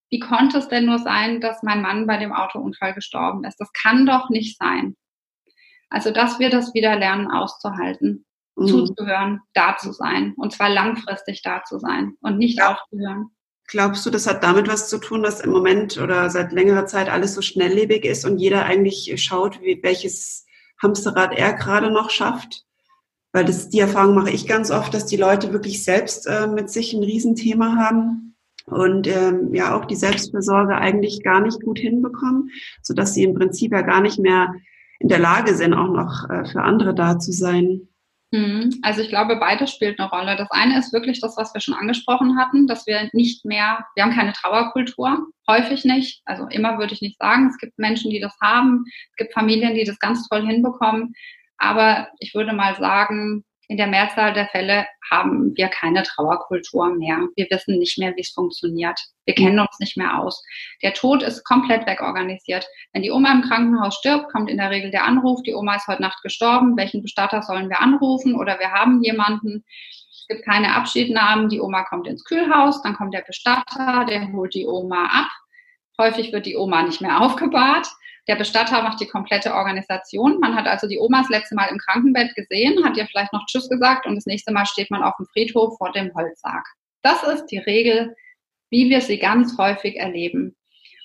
[0.09, 3.57] Wie konnte es denn nur sein, dass mein Mann bei dem Autounfall gestorben ist?
[3.57, 4.95] Das kann doch nicht sein.
[5.89, 8.67] Also, dass wir das wieder lernen auszuhalten, mhm.
[8.67, 12.73] zuzuhören, da zu sein und zwar langfristig da zu sein und nicht ja.
[12.73, 13.31] aufzuhören.
[13.69, 17.09] Glaubst du, das hat damit was zu tun, dass im Moment oder seit längerer Zeit
[17.09, 20.46] alles so schnelllebig ist und jeder eigentlich schaut, wie, welches
[20.81, 22.63] Hamsterrad er gerade noch schafft.
[23.33, 26.69] Weil das, die Erfahrung mache ich ganz oft, dass die Leute wirklich selbst äh, mit
[26.69, 28.35] sich ein Riesenthema haben
[28.65, 32.49] und ähm, ja auch die Selbstversorge eigentlich gar nicht gut hinbekommen,
[32.81, 34.53] so dass sie im Prinzip ja gar nicht mehr
[34.99, 37.87] in der Lage sind, auch noch äh, für andere da zu sein.
[38.31, 38.79] Mhm.
[38.81, 40.35] Also ich glaube, beides spielt eine Rolle.
[40.35, 44.03] Das eine ist wirklich das, was wir schon angesprochen hatten, dass wir nicht mehr, wir
[44.03, 46.21] haben keine Trauerkultur, häufig nicht.
[46.25, 47.47] Also immer würde ich nicht sagen.
[47.47, 48.83] Es gibt Menschen, die das haben.
[49.11, 51.13] Es gibt Familien, die das ganz toll hinbekommen.
[51.57, 57.27] Aber ich würde mal sagen, in der Mehrzahl der Fälle haben wir keine Trauerkultur mehr.
[57.35, 58.99] Wir wissen nicht mehr, wie es funktioniert.
[59.25, 60.41] Wir kennen uns nicht mehr aus.
[60.81, 62.65] Der Tod ist komplett wegorganisiert.
[62.93, 65.87] Wenn die Oma im Krankenhaus stirbt, kommt in der Regel der Anruf, die Oma ist
[65.87, 69.65] heute Nacht gestorben, welchen Bestatter sollen wir anrufen oder wir haben jemanden.
[70.11, 74.53] Es gibt keine Abschiednahmen, die Oma kommt ins Kühlhaus, dann kommt der Bestatter, der holt
[74.53, 75.29] die Oma ab.
[75.99, 77.87] Häufig wird die Oma nicht mehr aufgebahrt.
[78.27, 80.39] Der Bestatter macht die komplette Organisation.
[80.39, 83.45] Man hat also die Oma das letzte Mal im Krankenbett gesehen, hat ihr vielleicht noch
[83.45, 86.65] Tschüss gesagt und das nächste Mal steht man auf dem Friedhof vor dem Holzsarg.
[87.03, 88.15] Das ist die Regel,
[88.69, 90.57] wie wir sie ganz häufig erleben.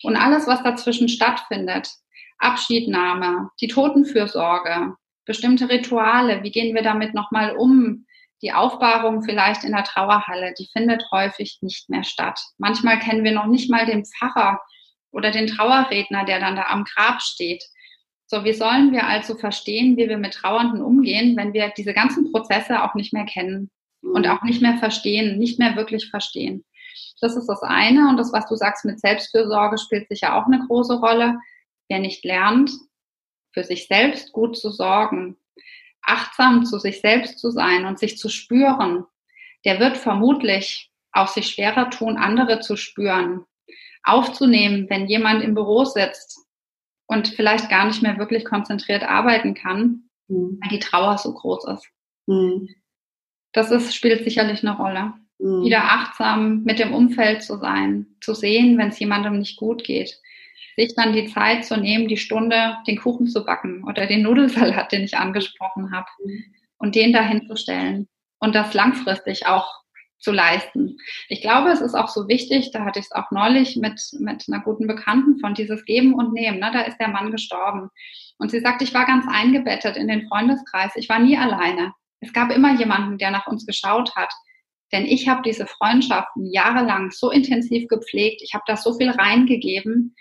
[0.03, 1.91] Und alles, was dazwischen stattfindet,
[2.39, 8.07] Abschiednahme, die Totenfürsorge, bestimmte Rituale, wie gehen wir damit nochmal um,
[8.43, 12.41] die Aufbahrung vielleicht in der Trauerhalle, die findet häufig nicht mehr statt.
[12.59, 14.61] Manchmal kennen wir noch nicht mal den Pfarrer,
[15.13, 17.63] oder den Trauerredner, der dann da am Grab steht.
[18.27, 22.33] So, wie sollen wir also verstehen, wie wir mit Trauernden umgehen, wenn wir diese ganzen
[22.33, 23.71] Prozesse auch nicht mehr kennen
[24.01, 26.65] und auch nicht mehr verstehen, nicht mehr wirklich verstehen?
[27.21, 28.09] Das ist das eine.
[28.09, 31.39] Und das, was du sagst mit Selbstfürsorge, spielt sicher auch eine große Rolle.
[31.89, 32.71] Wer nicht lernt,
[33.53, 35.37] für sich selbst gut zu sorgen,
[36.03, 39.05] achtsam zu sich selbst zu sein und sich zu spüren,
[39.65, 43.45] der wird vermutlich auch sich schwerer tun, andere zu spüren,
[44.05, 46.39] aufzunehmen, wenn jemand im Büro sitzt
[47.07, 50.59] und vielleicht gar nicht mehr wirklich konzentriert arbeiten kann, mhm.
[50.61, 51.89] weil die Trauer so groß ist.
[52.27, 52.69] Mhm.
[53.53, 55.15] Das ist, spielt sicherlich eine Rolle.
[55.39, 55.65] Mhm.
[55.65, 60.19] Wieder achtsam mit dem Umfeld zu sein, zu sehen, wenn es jemandem nicht gut geht.
[60.77, 64.91] Sich dann die Zeit zu nehmen, die Stunde den Kuchen zu backen oder den Nudelsalat,
[64.91, 66.45] den ich angesprochen habe, mhm.
[66.79, 68.09] und den dahin zu stellen.
[68.39, 69.82] Und das langfristig auch
[70.23, 70.97] zu leisten.
[71.29, 74.45] Ich glaube, es ist auch so wichtig, da hatte ich es auch neulich mit, mit
[74.49, 76.61] einer guten Bekannten von dieses Geben und Nehmen.
[76.61, 76.71] Ne?
[76.73, 77.91] Da ist der Mann gestorben.
[78.39, 80.93] Und sie sagt, ich war ganz eingebettet in den Freundeskreis.
[80.95, 81.93] Ich war nie alleine.
[82.21, 84.33] Es gab immer jemanden, der nach uns geschaut hat.
[84.93, 88.43] Denn ich habe diese Freundschaften jahrelang so intensiv gepflegt.
[88.43, 90.15] Ich habe da so viel reingegeben,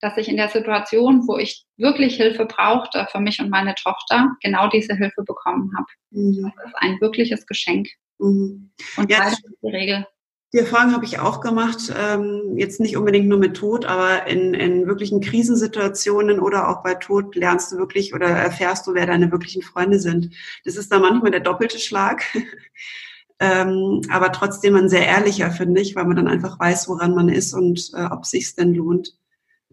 [0.00, 4.30] dass ich in der Situation, wo ich wirklich Hilfe brauchte für mich und meine Tochter,
[4.42, 5.86] genau diese Hilfe bekommen habe.
[6.10, 6.52] Mhm.
[6.56, 7.88] Das ist ein wirkliches Geschenk.
[8.18, 8.70] Mhm.
[8.96, 10.06] Und ja, ist die Regel.
[10.52, 14.54] Die Erfahrung habe ich auch gemacht, ähm, jetzt nicht unbedingt nur mit Tod, aber in,
[14.54, 19.30] in wirklichen Krisensituationen oder auch bei Tod lernst du wirklich oder erfährst du, wer deine
[19.32, 20.34] wirklichen Freunde sind.
[20.64, 22.22] Das ist da manchmal der doppelte Schlag,
[23.40, 27.28] ähm, aber trotzdem ein sehr ehrlicher, finde ich, weil man dann einfach weiß, woran man
[27.28, 29.18] ist und äh, ob es sich denn lohnt,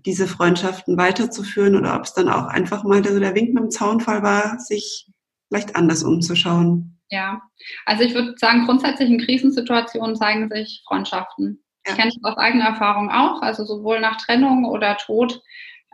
[0.05, 3.71] diese Freundschaften weiterzuführen oder ob es dann auch einfach mal der, der Wink mit dem
[3.71, 5.09] Zaunfall war, sich
[5.47, 6.99] vielleicht anders umzuschauen.
[7.13, 7.43] Ja,
[7.85, 11.63] also ich würde sagen, grundsätzlich in Krisensituationen zeigen sich Freundschaften.
[11.85, 11.91] Ja.
[11.91, 15.39] Ich kenne das aus eigener Erfahrung auch, also sowohl nach Trennung oder Tod,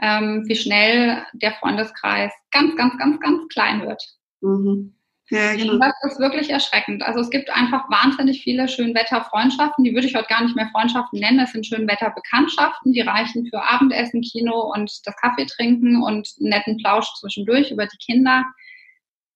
[0.01, 4.01] ähm, wie schnell der Freundeskreis ganz, ganz, ganz, ganz klein wird.
[4.39, 4.95] Mhm.
[5.29, 5.77] Ja, genau.
[5.77, 7.03] Das ist wirklich erschreckend.
[7.03, 11.19] Also es gibt einfach wahnsinnig viele Schönwetterfreundschaften, die würde ich heute gar nicht mehr Freundschaften
[11.19, 11.39] nennen.
[11.39, 16.77] Das sind Schönwetterbekanntschaften, die reichen für Abendessen, Kino und das Kaffee trinken und einen netten
[16.77, 18.45] Plausch zwischendurch über die Kinder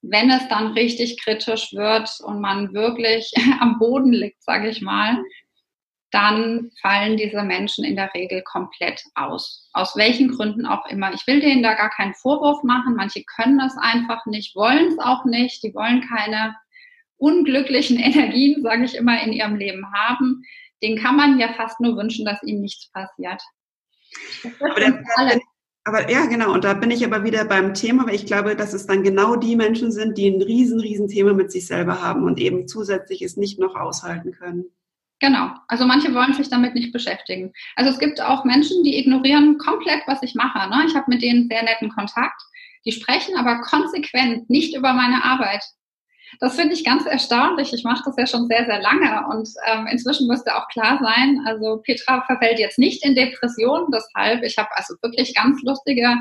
[0.03, 5.23] wenn es dann richtig kritisch wird und man wirklich am Boden liegt, sage ich mal,
[6.11, 9.67] dann fallen diese Menschen in der Regel komplett aus.
[9.73, 11.11] Aus welchen Gründen auch immer.
[11.11, 12.95] Ich will denen da gar keinen Vorwurf machen.
[12.95, 15.63] Manche können das einfach nicht, wollen es auch nicht.
[15.63, 16.55] Die wollen keine
[17.17, 20.43] unglücklichen Energien, sage ich immer, in ihrem Leben haben.
[20.83, 23.41] Den kann man ja fast nur wünschen, dass ihnen nichts passiert.
[24.59, 25.03] Aber der,
[25.85, 26.53] aber ja, genau.
[26.53, 29.35] Und da bin ich aber wieder beim Thema, weil ich glaube, dass es dann genau
[29.35, 33.21] die Menschen sind, die ein riesen, riesen Thema mit sich selber haben und eben zusätzlich
[33.21, 34.65] es nicht noch aushalten können.
[35.19, 35.51] Genau.
[35.67, 37.53] Also manche wollen sich damit nicht beschäftigen.
[37.75, 40.69] Also es gibt auch Menschen, die ignorieren komplett, was ich mache.
[40.69, 40.85] Ne?
[40.87, 42.41] Ich habe mit denen sehr netten Kontakt.
[42.85, 45.63] Die sprechen aber konsequent nicht über meine Arbeit.
[46.39, 47.73] Das finde ich ganz erstaunlich.
[47.73, 51.41] Ich mache das ja schon sehr, sehr lange und ähm, inzwischen müsste auch klar sein,
[51.45, 56.15] also Petra verfällt jetzt nicht in Depression, deshalb, ich habe also wirklich ganz lustige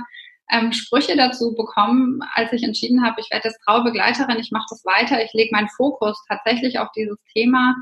[0.50, 4.84] ähm, Sprüche dazu bekommen, als ich entschieden habe, ich werde jetzt Traubegleiterin, ich mache das
[4.84, 7.74] weiter, ich lege meinen Fokus tatsächlich auf dieses Thema.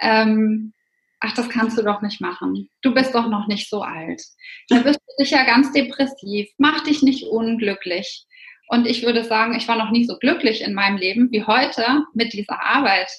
[0.00, 0.72] Ähm,
[1.20, 2.68] ach, das kannst du doch nicht machen.
[2.82, 4.22] Du bist doch noch nicht so alt.
[4.68, 6.48] Da bist du sicher ganz depressiv.
[6.58, 8.26] Mach dich nicht unglücklich.
[8.68, 12.04] Und ich würde sagen, ich war noch nie so glücklich in meinem Leben wie heute
[12.14, 13.10] mit dieser Arbeit.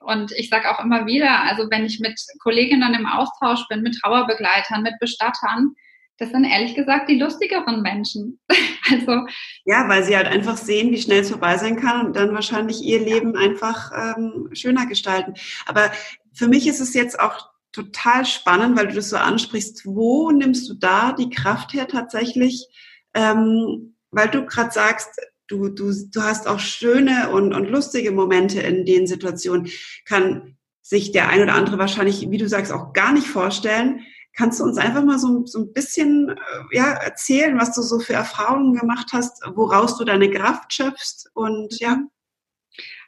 [0.00, 3.96] Und ich sage auch immer wieder, also wenn ich mit Kolleginnen im Austausch bin, mit
[4.00, 5.74] Trauerbegleitern, mit Bestattern,
[6.18, 8.40] das sind ehrlich gesagt die lustigeren Menschen.
[8.90, 9.26] also
[9.64, 12.82] ja, weil sie halt einfach sehen, wie schnell es vorbei sein kann und dann wahrscheinlich
[12.82, 15.34] ihr Leben einfach ähm, schöner gestalten.
[15.66, 15.90] Aber
[16.32, 19.86] für mich ist es jetzt auch total spannend, weil du das so ansprichst.
[19.86, 22.66] Wo nimmst du da die Kraft her tatsächlich?
[23.14, 28.60] Ähm, weil du gerade sagst, du, du, du hast auch schöne und, und lustige Momente
[28.60, 29.70] in den Situationen,
[30.04, 34.04] kann sich der ein oder andere wahrscheinlich, wie du sagst, auch gar nicht vorstellen.
[34.36, 37.98] Kannst du uns einfach mal so, so ein bisschen äh, ja, erzählen, was du so
[37.98, 41.98] für Erfahrungen gemacht hast, woraus du deine Kraft schöpfst und ja?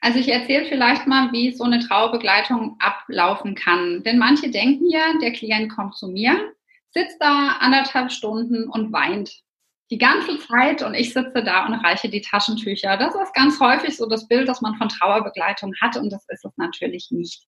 [0.00, 4.02] Also ich erzähle vielleicht mal, wie so eine Trauerbegleitung ablaufen kann.
[4.02, 6.52] Denn manche denken ja, der Klient kommt zu mir,
[6.90, 9.42] sitzt da anderthalb Stunden und weint
[9.92, 12.96] die ganze Zeit und ich sitze da und reiche die Taschentücher.
[12.96, 16.46] Das ist ganz häufig so das Bild, das man von Trauerbegleitung hat und das ist
[16.46, 17.44] es natürlich nicht.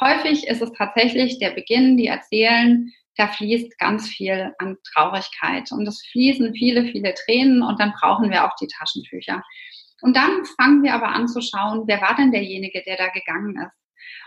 [0.00, 5.86] Häufig ist es tatsächlich der Beginn, die erzählen, da fließt ganz viel an Traurigkeit und
[5.86, 9.42] es fließen viele, viele Tränen und dann brauchen wir auch die Taschentücher.
[10.00, 13.56] Und dann fangen wir aber an zu schauen, wer war denn derjenige, der da gegangen
[13.58, 13.76] ist?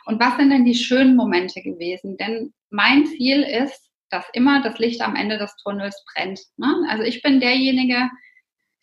[0.06, 2.18] Und was sind denn die schönen Momente gewesen?
[2.18, 6.40] Denn mein Ziel ist, dass immer das Licht am Ende des Tunnels brennt.
[6.58, 6.74] Ne?
[6.90, 8.10] Also ich bin derjenige,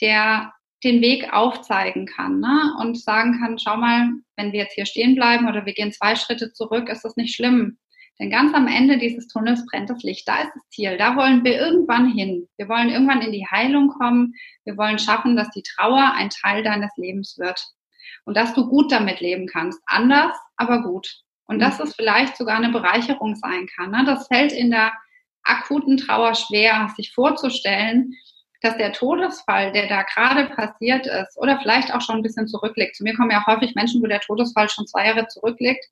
[0.00, 2.74] der den Weg aufzeigen kann ne?
[2.80, 6.14] und sagen kann, schau mal, wenn wir jetzt hier stehen bleiben oder wir gehen zwei
[6.14, 7.78] Schritte zurück, ist das nicht schlimm.
[8.20, 10.28] Denn ganz am Ende dieses Tunnels brennt das Licht.
[10.28, 10.96] Da ist das Ziel.
[10.96, 12.48] Da wollen wir irgendwann hin.
[12.56, 14.34] Wir wollen irgendwann in die Heilung kommen.
[14.64, 17.60] Wir wollen schaffen, dass die Trauer ein Teil deines Lebens wird.
[18.24, 19.80] Und dass du gut damit leben kannst.
[19.86, 21.12] Anders, aber gut.
[21.46, 23.90] Und dass es vielleicht sogar eine Bereicherung sein kann.
[23.90, 24.04] Ne?
[24.06, 24.92] Das fällt in der
[25.44, 28.14] akuten Trauer schwer, sich vorzustellen,
[28.60, 32.96] dass der Todesfall, der da gerade passiert ist, oder vielleicht auch schon ein bisschen zurückliegt.
[32.96, 35.84] Zu mir kommen ja häufig Menschen, wo der Todesfall schon zwei Jahre zurückliegt,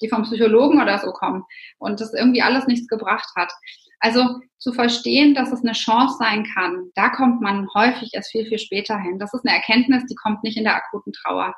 [0.00, 1.44] die vom Psychologen oder so kommen
[1.78, 3.52] und das irgendwie alles nichts gebracht hat.
[3.98, 8.46] Also zu verstehen, dass es eine Chance sein kann, da kommt man häufig erst viel,
[8.46, 9.18] viel später hin.
[9.18, 11.54] Das ist eine Erkenntnis, die kommt nicht in der akuten Trauer.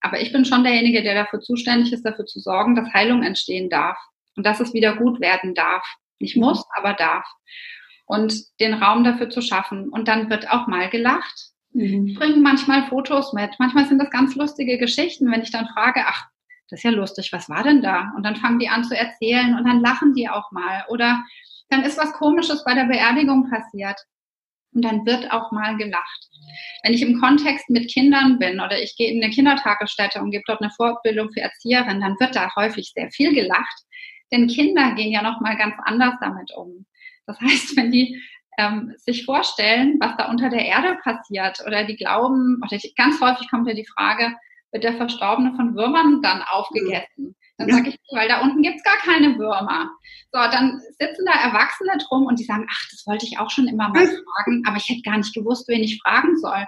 [0.00, 3.70] Aber ich bin schon derjenige, der dafür zuständig ist, dafür zu sorgen, dass Heilung entstehen
[3.70, 3.96] darf
[4.36, 5.84] und dass es wieder gut werden darf.
[6.24, 7.26] Nicht muss, aber darf.
[8.06, 9.90] Und den Raum dafür zu schaffen.
[9.90, 11.50] Und dann wird auch mal gelacht.
[11.72, 12.06] Mhm.
[12.06, 13.54] Ich bringe manchmal Fotos mit.
[13.58, 16.24] Manchmal sind das ganz lustige Geschichten, wenn ich dann frage, ach,
[16.70, 18.12] das ist ja lustig, was war denn da?
[18.16, 20.84] Und dann fangen die an zu erzählen und dann lachen die auch mal.
[20.88, 21.22] Oder
[21.68, 24.00] dann ist was Komisches bei der Beerdigung passiert.
[24.72, 26.28] Und dann wird auch mal gelacht.
[26.82, 30.44] Wenn ich im Kontext mit Kindern bin oder ich gehe in eine Kindertagesstätte und gebe
[30.46, 33.82] dort eine Fortbildung für Erzieherinnen, dann wird da häufig sehr viel gelacht,
[34.34, 36.86] denn Kinder gehen ja noch mal ganz anders damit um.
[37.26, 38.20] Das heißt, wenn die
[38.58, 43.50] ähm, sich vorstellen, was da unter der Erde passiert, oder die glauben, oder ganz häufig
[43.50, 44.34] kommt ja die Frage,
[44.72, 47.36] wird der Verstorbene von Würmern dann aufgegessen?
[47.56, 49.88] Dann sage ich, weil da unten gibt's gar keine Würmer.
[50.32, 53.68] So, dann sitzen da Erwachsene drum und die sagen, ach, das wollte ich auch schon
[53.68, 56.66] immer mal fragen, aber ich hätte gar nicht gewusst, wen ich fragen soll.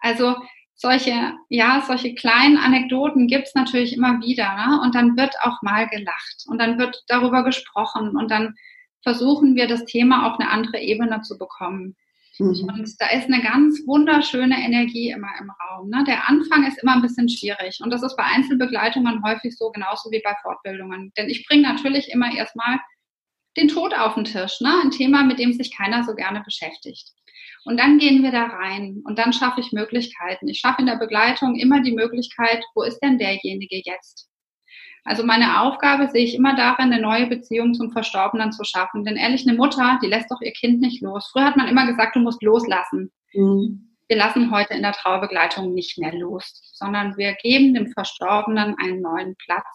[0.00, 0.36] Also
[0.82, 4.54] solche, ja, solche kleinen Anekdoten gibt's natürlich immer wieder.
[4.54, 4.80] Ne?
[4.82, 8.54] Und dann wird auch mal gelacht und dann wird darüber gesprochen und dann
[9.02, 11.96] versuchen wir das Thema auf eine andere Ebene zu bekommen.
[12.38, 12.68] Mhm.
[12.68, 15.88] Und da ist eine ganz wunderschöne Energie immer im Raum.
[15.88, 16.02] Ne?
[16.04, 17.78] Der Anfang ist immer ein bisschen schwierig.
[17.80, 21.12] Und das ist bei Einzelbegleitungen häufig so, genauso wie bei Fortbildungen.
[21.16, 22.80] Denn ich bringe natürlich immer erstmal
[23.56, 24.60] den Tod auf den Tisch.
[24.60, 24.80] Ne?
[24.82, 27.12] Ein Thema, mit dem sich keiner so gerne beschäftigt.
[27.64, 30.48] Und dann gehen wir da rein und dann schaffe ich Möglichkeiten.
[30.48, 34.28] Ich schaffe in der Begleitung immer die Möglichkeit, wo ist denn derjenige jetzt?
[35.04, 39.04] Also meine Aufgabe sehe ich immer darin, eine neue Beziehung zum Verstorbenen zu schaffen.
[39.04, 41.28] Denn ehrlich, eine Mutter, die lässt doch ihr Kind nicht los.
[41.32, 43.12] Früher hat man immer gesagt, du musst loslassen.
[43.32, 43.96] Mhm.
[44.08, 49.00] Wir lassen heute in der Trauerbegleitung nicht mehr los, sondern wir geben dem Verstorbenen einen
[49.00, 49.66] neuen Platz.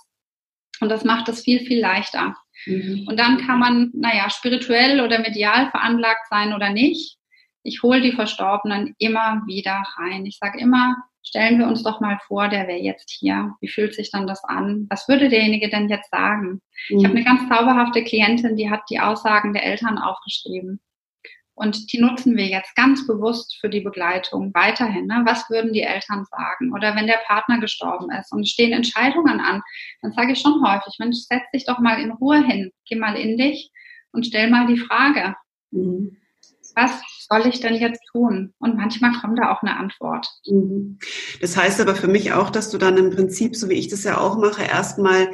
[0.80, 2.36] Und das macht es viel, viel leichter.
[2.65, 3.06] Mhm.
[3.08, 7.17] Und dann kann man, naja, spirituell oder medial veranlagt sein oder nicht
[7.68, 10.26] ich hole die Verstorbenen immer wieder rein.
[10.26, 13.54] Ich sage immer, stellen wir uns doch mal vor, der wäre jetzt hier.
[13.60, 14.88] Wie fühlt sich dann das an?
[14.90, 16.62] Was würde derjenige denn jetzt sagen?
[16.90, 16.98] Mhm.
[16.98, 20.80] Ich habe eine ganz zauberhafte Klientin, die hat die Aussagen der Eltern aufgeschrieben.
[21.56, 25.08] Und die nutzen wir jetzt ganz bewusst für die Begleitung weiterhin.
[25.08, 25.24] Ne?
[25.26, 26.72] Was würden die Eltern sagen?
[26.72, 29.62] Oder wenn der Partner gestorben ist und es stehen Entscheidungen an,
[30.02, 33.18] dann sage ich schon häufig, Mensch, setz dich doch mal in Ruhe hin, geh mal
[33.18, 33.72] in dich
[34.12, 35.36] und stell mal die Frage.
[35.72, 36.16] Mhm
[36.78, 36.92] was
[37.28, 38.54] soll ich denn jetzt tun?
[38.60, 40.28] Und manchmal kommt da auch eine Antwort.
[40.46, 41.00] Mhm.
[41.42, 44.04] Das heißt aber für mich auch, dass du dann im Prinzip, so wie ich das
[44.04, 45.32] ja auch mache, erstmal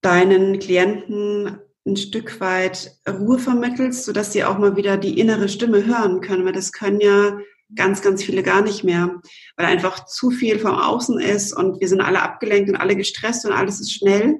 [0.00, 5.84] deinen Klienten ein Stück weit Ruhe vermittelst, sodass sie auch mal wieder die innere Stimme
[5.84, 7.38] hören können, weil das können ja
[7.74, 9.20] ganz, ganz viele gar nicht mehr,
[9.56, 13.44] weil einfach zu viel vom Außen ist und wir sind alle abgelenkt und alle gestresst
[13.44, 14.38] und alles ist schnell.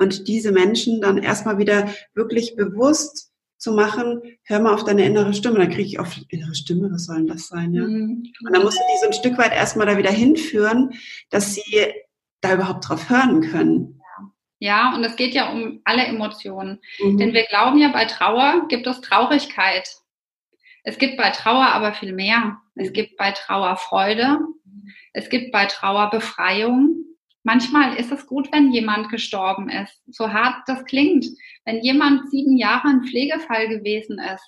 [0.00, 5.34] Und diese Menschen dann erstmal wieder wirklich bewusst zu machen, hör mal auf deine innere
[5.34, 5.58] Stimme.
[5.58, 7.72] Dann kriege ich oft innere Stimme, was soll denn das sein?
[7.72, 7.82] Ja?
[7.82, 8.24] Mhm.
[8.44, 10.92] Und dann musst du die so ein Stück weit erstmal da wieder hinführen,
[11.30, 11.92] dass sie
[12.40, 14.00] da überhaupt drauf hören können.
[14.58, 16.80] Ja, und es geht ja um alle Emotionen.
[16.98, 17.18] Mhm.
[17.18, 19.88] Denn wir glauben ja, bei Trauer gibt es Traurigkeit.
[20.82, 22.58] Es gibt bei Trauer aber viel mehr.
[22.74, 24.38] Es gibt bei Trauer Freude.
[25.12, 27.05] Es gibt bei Trauer Befreiung.
[27.46, 30.02] Manchmal ist es gut, wenn jemand gestorben ist.
[30.08, 31.26] So hart das klingt.
[31.64, 34.44] Wenn jemand sieben Jahre ein Pflegefall gewesen ist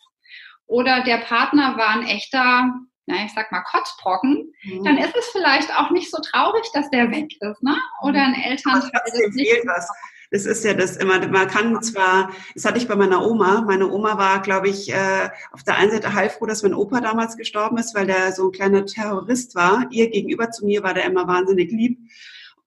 [0.67, 2.75] oder der Partner war ein echter,
[3.07, 4.83] na, ich sag mal, Kotzbrocken, mhm.
[4.83, 7.77] dann ist es vielleicht auch nicht so traurig, dass der weg ist, ne?
[8.03, 8.91] Oder ein Elternteil.
[8.93, 9.89] Das fehlt was.
[10.33, 13.89] Das ist ja das immer, man kann zwar, das hatte ich bei meiner Oma, meine
[13.89, 17.79] Oma war, glaube ich, äh, auf der einen Seite heilfroh, dass mein Opa damals gestorben
[17.79, 19.87] ist, weil der so ein kleiner Terrorist war.
[19.91, 21.99] Ihr gegenüber zu mir war der immer wahnsinnig lieb.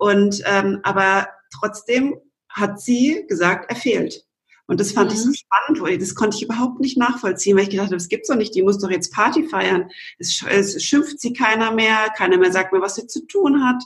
[0.01, 1.27] Und ähm, aber
[1.59, 2.15] trotzdem
[2.49, 4.23] hat sie gesagt, er fehlt.
[4.65, 5.15] Und das fand mhm.
[5.15, 5.35] ich so mhm.
[5.35, 8.35] spannend, weil das konnte ich überhaupt nicht nachvollziehen, weil ich gedacht habe, das gibt's doch
[8.35, 9.91] nicht, die muss doch jetzt Party feiern.
[10.17, 13.83] Es, es schimpft sie keiner mehr, keiner mehr sagt mir, was sie zu tun hat.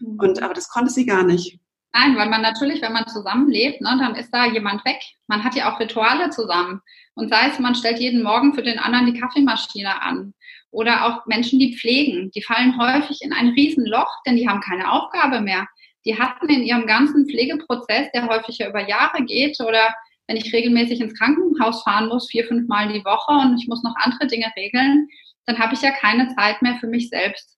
[0.00, 0.18] Mhm.
[0.18, 1.60] Und aber das konnte sie gar nicht.
[1.94, 5.00] Nein, weil man natürlich, wenn man zusammenlebt, ne, dann ist da jemand weg.
[5.28, 6.80] Man hat ja auch Rituale zusammen.
[7.14, 10.34] Und sei es, man stellt jeden Morgen für den anderen die Kaffeemaschine an.
[10.72, 14.90] Oder auch Menschen, die pflegen, die fallen häufig in ein Riesenloch, denn die haben keine
[14.90, 15.68] Aufgabe mehr.
[16.04, 19.94] Die hatten in ihrem ganzen Pflegeprozess, der häufig ja über Jahre geht, oder
[20.26, 23.82] wenn ich regelmäßig ins Krankenhaus fahren muss, vier, fünf Mal die Woche und ich muss
[23.82, 25.08] noch andere Dinge regeln,
[25.46, 27.51] dann habe ich ja keine Zeit mehr für mich selbst.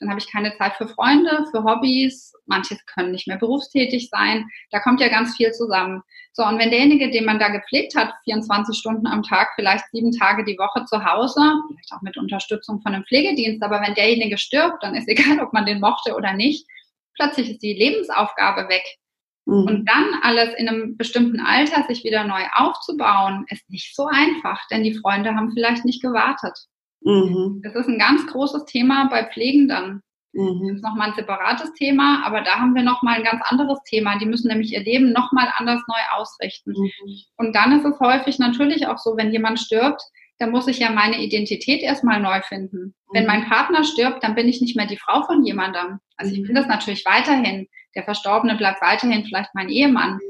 [0.00, 2.32] Dann habe ich keine Zeit für Freunde, für Hobbys.
[2.46, 4.48] Manche können nicht mehr berufstätig sein.
[4.70, 6.02] Da kommt ja ganz viel zusammen.
[6.32, 10.12] So, und wenn derjenige, den man da gepflegt hat, 24 Stunden am Tag, vielleicht sieben
[10.12, 14.38] Tage die Woche zu Hause, vielleicht auch mit Unterstützung von einem Pflegedienst, aber wenn derjenige
[14.38, 16.66] stirbt, dann ist egal, ob man den mochte oder nicht,
[17.14, 18.84] plötzlich ist die Lebensaufgabe weg.
[19.46, 19.66] Mhm.
[19.66, 24.60] Und dann alles in einem bestimmten Alter sich wieder neu aufzubauen, ist nicht so einfach,
[24.70, 26.56] denn die Freunde haben vielleicht nicht gewartet.
[27.00, 27.60] Mhm.
[27.62, 30.02] Das ist ein ganz großes Thema bei Pflegenden.
[30.32, 30.68] Mhm.
[30.68, 34.18] Das ist nochmal ein separates Thema, aber da haben wir nochmal ein ganz anderes Thema.
[34.18, 36.72] Die müssen nämlich ihr Leben nochmal anders neu ausrichten.
[36.72, 36.90] Mhm.
[37.36, 40.02] Und dann ist es häufig natürlich auch so, wenn jemand stirbt,
[40.38, 42.78] dann muss ich ja meine Identität erstmal neu finden.
[42.78, 42.94] Mhm.
[43.12, 45.98] Wenn mein Partner stirbt, dann bin ich nicht mehr die Frau von jemandem.
[46.16, 47.66] Also ich bin das natürlich weiterhin.
[47.94, 50.20] Der Verstorbene bleibt weiterhin vielleicht mein Ehemann.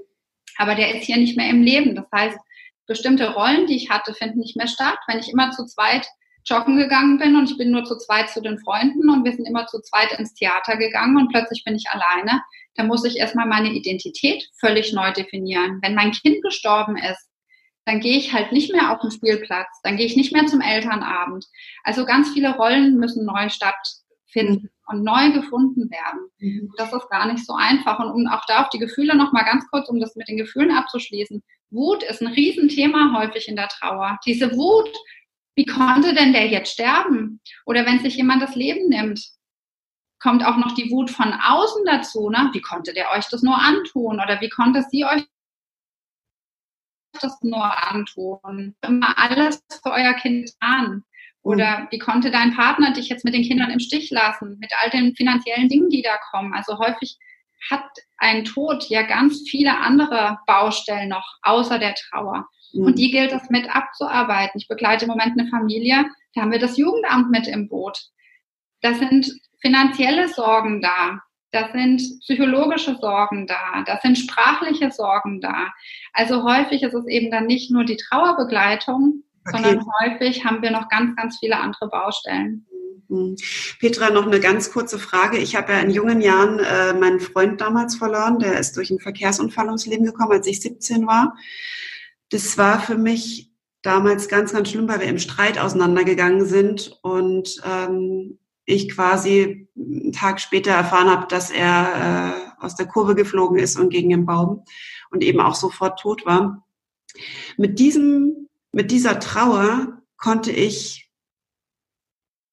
[0.56, 1.94] Aber der ist hier nicht mehr im Leben.
[1.94, 2.38] Das heißt,
[2.86, 4.98] bestimmte Rollen, die ich hatte, finden nicht mehr statt.
[5.06, 6.08] Wenn ich immer zu zweit
[6.48, 9.46] joggen gegangen bin und ich bin nur zu zweit zu den Freunden und wir sind
[9.46, 12.42] immer zu zweit ins Theater gegangen und plötzlich bin ich alleine,
[12.74, 15.80] dann muss ich erstmal meine Identität völlig neu definieren.
[15.82, 17.28] Wenn mein Kind gestorben ist,
[17.84, 20.60] dann gehe ich halt nicht mehr auf den Spielplatz, dann gehe ich nicht mehr zum
[20.60, 21.46] Elternabend.
[21.84, 26.30] Also ganz viele Rollen müssen neu stattfinden und neu gefunden werden.
[26.38, 26.72] Mhm.
[26.76, 27.98] Das ist gar nicht so einfach.
[27.98, 30.70] Und um auch da auf die Gefühle nochmal ganz kurz, um das mit den Gefühlen
[30.70, 31.42] abzuschließen.
[31.70, 34.18] Wut ist ein Riesenthema häufig in der Trauer.
[34.26, 34.94] Diese Wut
[35.58, 37.40] wie konnte denn der jetzt sterben?
[37.66, 39.20] Oder wenn sich jemand das Leben nimmt,
[40.20, 42.30] kommt auch noch die Wut von außen dazu.
[42.30, 42.50] Ne?
[42.52, 44.20] Wie konnte der euch das nur antun?
[44.20, 45.24] Oder wie konnte sie euch
[47.20, 48.76] das nur antun?
[48.82, 51.02] Immer alles für euer Kind an.
[51.42, 51.88] Oder mhm.
[51.90, 54.58] wie konnte dein Partner dich jetzt mit den Kindern im Stich lassen?
[54.60, 56.54] Mit all den finanziellen Dingen, die da kommen.
[56.54, 57.18] Also häufig
[57.68, 57.82] hat
[58.18, 62.46] ein Tod ja ganz viele andere Baustellen noch außer der Trauer.
[62.72, 62.84] Mhm.
[62.84, 64.58] Und die gilt es mit abzuarbeiten.
[64.58, 68.00] Ich begleite im Moment eine Familie, da haben wir das Jugendamt mit im Boot.
[68.80, 71.20] Da sind finanzielle Sorgen da.
[71.50, 75.72] Da sind psychologische Sorgen da, da sind sprachliche Sorgen da.
[76.12, 79.56] Also häufig ist es eben dann nicht nur die Trauerbegleitung, okay.
[79.56, 82.66] sondern häufig haben wir noch ganz, ganz viele andere Baustellen.
[83.08, 83.36] Mhm.
[83.80, 85.38] Petra, noch eine ganz kurze Frage.
[85.38, 88.38] Ich habe ja in jungen Jahren äh, meinen Freund damals verloren.
[88.38, 91.34] Der ist durch einen Verkehrsunfall ums Leben gekommen, als ich 17 war
[92.30, 97.60] das war für mich damals ganz, ganz schlimm, weil wir im Streit auseinandergegangen sind und
[97.64, 103.58] ähm, ich quasi einen Tag später erfahren habe, dass er äh, aus der Kurve geflogen
[103.58, 104.64] ist und gegen den Baum
[105.10, 106.66] und eben auch sofort tot war.
[107.56, 111.10] Mit diesem, mit dieser Trauer konnte ich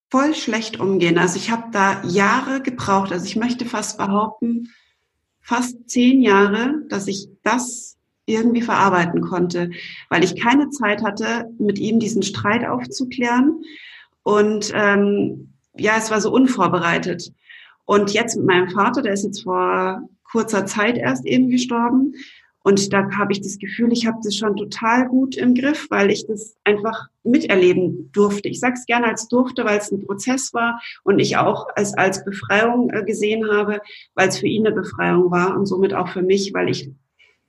[0.09, 1.17] voll schlecht umgehen.
[1.17, 3.11] Also ich habe da Jahre gebraucht.
[3.11, 4.69] Also ich möchte fast behaupten,
[5.41, 7.94] fast zehn Jahre, dass ich das
[8.25, 9.69] irgendwie verarbeiten konnte,
[10.09, 13.63] weil ich keine Zeit hatte, mit ihm diesen Streit aufzuklären.
[14.23, 17.31] Und ähm, ja, es war so unvorbereitet.
[17.85, 20.01] Und jetzt mit meinem Vater, der ist jetzt vor
[20.31, 22.13] kurzer Zeit erst eben gestorben.
[22.63, 26.09] Und da habe ich das Gefühl, ich habe das schon total gut im Griff, weil
[26.09, 28.49] ich das einfach miterleben durfte.
[28.49, 31.95] Ich sage es gerne als durfte, weil es ein Prozess war und ich auch als,
[31.95, 33.81] als Befreiung äh, gesehen habe,
[34.15, 36.89] weil es für ihn eine Befreiung war und somit auch für mich, weil ich,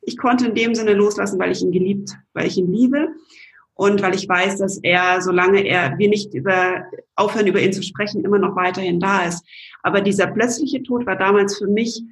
[0.07, 3.09] ich konnte in dem Sinne loslassen, weil ich ihn geliebt, weil ich ihn liebe
[3.75, 6.87] und weil ich weiß, dass er, solange er, wir nicht über,
[7.17, 9.45] aufhören, über ihn zu sprechen, immer noch weiterhin da ist.
[9.83, 12.03] Aber dieser plötzliche Tod war damals für mich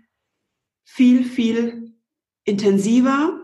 [0.85, 1.95] viel, viel
[2.45, 3.41] intensiver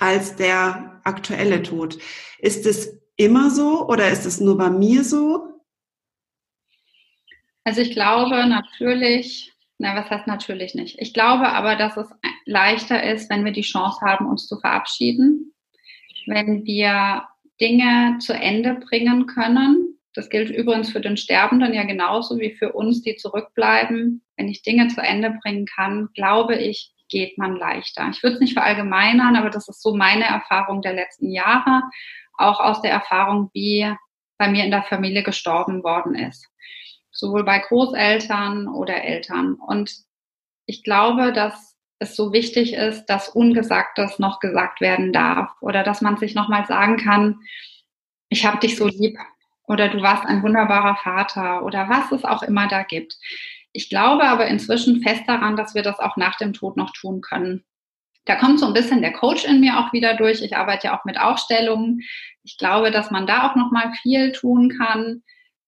[0.00, 1.98] als der aktuelle Tod.
[2.38, 5.60] Ist es immer so oder ist es nur bei mir so?
[7.64, 10.96] Also ich glaube natürlich, na, was heißt natürlich nicht?
[10.98, 12.08] Ich glaube aber, dass es
[12.48, 15.52] leichter ist, wenn wir die Chance haben, uns zu verabschieden,
[16.26, 17.28] wenn wir
[17.60, 19.98] Dinge zu Ende bringen können.
[20.14, 24.22] Das gilt übrigens für den Sterbenden ja genauso wie für uns, die zurückbleiben.
[24.36, 28.08] Wenn ich Dinge zu Ende bringen kann, glaube ich, geht man leichter.
[28.10, 31.82] Ich würde es nicht verallgemeinern, aber das ist so meine Erfahrung der letzten Jahre,
[32.36, 33.92] auch aus der Erfahrung, wie
[34.38, 36.46] bei mir in der Familie gestorben worden ist.
[37.10, 39.54] Sowohl bei Großeltern oder Eltern.
[39.54, 39.92] Und
[40.66, 46.00] ich glaube, dass es so wichtig ist, dass Ungesagtes noch gesagt werden darf oder dass
[46.00, 47.40] man sich nochmal sagen kann,
[48.28, 49.18] ich habe dich so lieb
[49.66, 53.16] oder du warst ein wunderbarer Vater oder was es auch immer da gibt.
[53.72, 57.20] Ich glaube aber inzwischen fest daran, dass wir das auch nach dem Tod noch tun
[57.20, 57.64] können.
[58.24, 60.42] Da kommt so ein bisschen der Coach in mir auch wieder durch.
[60.42, 62.02] Ich arbeite ja auch mit Aufstellungen.
[62.42, 65.22] Ich glaube, dass man da auch noch mal viel tun kann.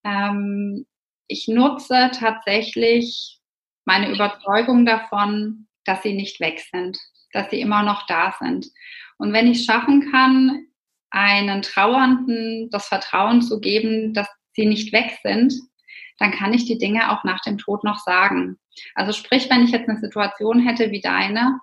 [0.05, 0.87] Ähm,
[1.26, 3.39] ich nutze tatsächlich
[3.85, 6.99] meine Überzeugung davon, dass sie nicht weg sind,
[7.33, 8.66] dass sie immer noch da sind.
[9.18, 10.66] Und wenn ich es schaffen kann,
[11.11, 15.55] einen Trauernden das Vertrauen zu geben, dass sie nicht weg sind,
[16.18, 18.59] dann kann ich die Dinge auch nach dem Tod noch sagen.
[18.95, 21.59] Also sprich, wenn ich jetzt eine Situation hätte wie deine,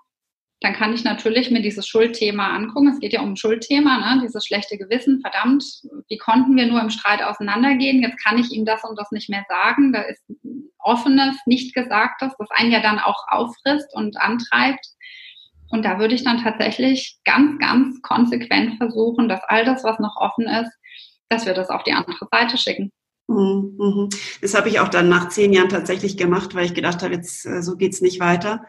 [0.61, 2.87] dann kann ich natürlich mir dieses Schuldthema angucken.
[2.87, 4.21] Es geht ja um ein Schuldthema, ne?
[4.23, 5.21] dieses schlechte Gewissen.
[5.21, 5.63] Verdammt,
[6.09, 8.01] wie konnten wir nur im Streit auseinandergehen?
[8.01, 9.93] Jetzt kann ich ihm das und das nicht mehr sagen.
[9.93, 10.23] Da ist
[10.79, 14.85] offenes, nicht gesagtes, das einen ja dann auch auffrisst und antreibt.
[15.69, 20.15] Und da würde ich dann tatsächlich ganz, ganz konsequent versuchen, dass all das, was noch
[20.17, 20.71] offen ist,
[21.29, 22.91] dass wir das auf die andere Seite schicken.
[23.27, 24.09] Mhm, mhm.
[24.41, 27.45] Das habe ich auch dann nach zehn Jahren tatsächlich gemacht, weil ich gedacht habe, jetzt
[27.45, 28.65] äh, so geht's nicht weiter.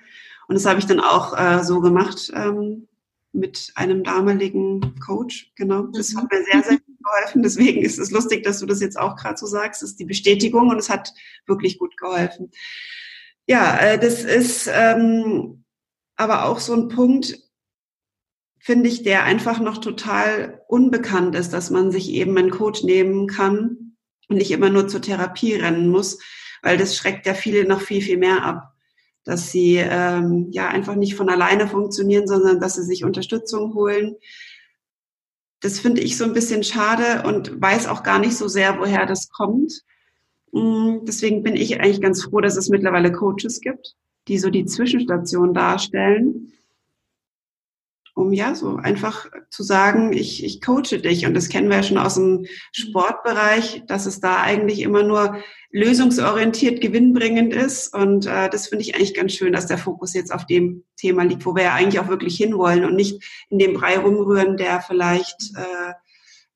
[0.49, 2.89] Und das habe ich dann auch äh, so gemacht ähm,
[3.33, 5.53] mit einem damaligen Coach.
[5.55, 7.43] Genau, das hat mir sehr, sehr gut geholfen.
[7.43, 9.83] Deswegen ist es lustig, dass du das jetzt auch gerade so sagst.
[9.83, 11.13] Das ist die Bestätigung und es hat
[11.47, 12.51] wirklich gut geholfen.
[13.47, 15.65] Ja, äh, das ist ähm,
[16.17, 17.39] aber auch so ein Punkt,
[18.59, 23.29] finde ich, der einfach noch total unbekannt ist, dass man sich eben einen Coach nehmen
[23.29, 23.89] kann,
[24.29, 26.19] und nicht immer nur zur Therapie rennen muss,
[26.63, 28.75] weil das schreckt ja viele noch viel, viel mehr ab,
[29.25, 34.17] dass sie ähm, ja einfach nicht von alleine funktionieren, sondern dass sie sich Unterstützung holen.
[35.61, 39.07] Das finde ich so ein bisschen schade und weiß auch gar nicht so sehr, woher
[39.07, 39.83] das kommt.
[40.53, 43.97] Mm, deswegen bin ich eigentlich ganz froh, dass es mittlerweile Coaches gibt,
[44.29, 46.53] die so die Zwischenstation darstellen
[48.19, 51.25] um ja so einfach zu sagen, ich, ich coache dich.
[51.25, 55.37] Und das kennen wir ja schon aus dem Sportbereich, dass es da eigentlich immer nur
[55.71, 57.95] lösungsorientiert gewinnbringend ist.
[57.95, 61.23] Und äh, das finde ich eigentlich ganz schön, dass der Fokus jetzt auf dem Thema
[61.23, 64.81] liegt, wo wir ja eigentlich auch wirklich hinwollen und nicht in dem Brei rumrühren, der
[64.81, 65.93] vielleicht äh,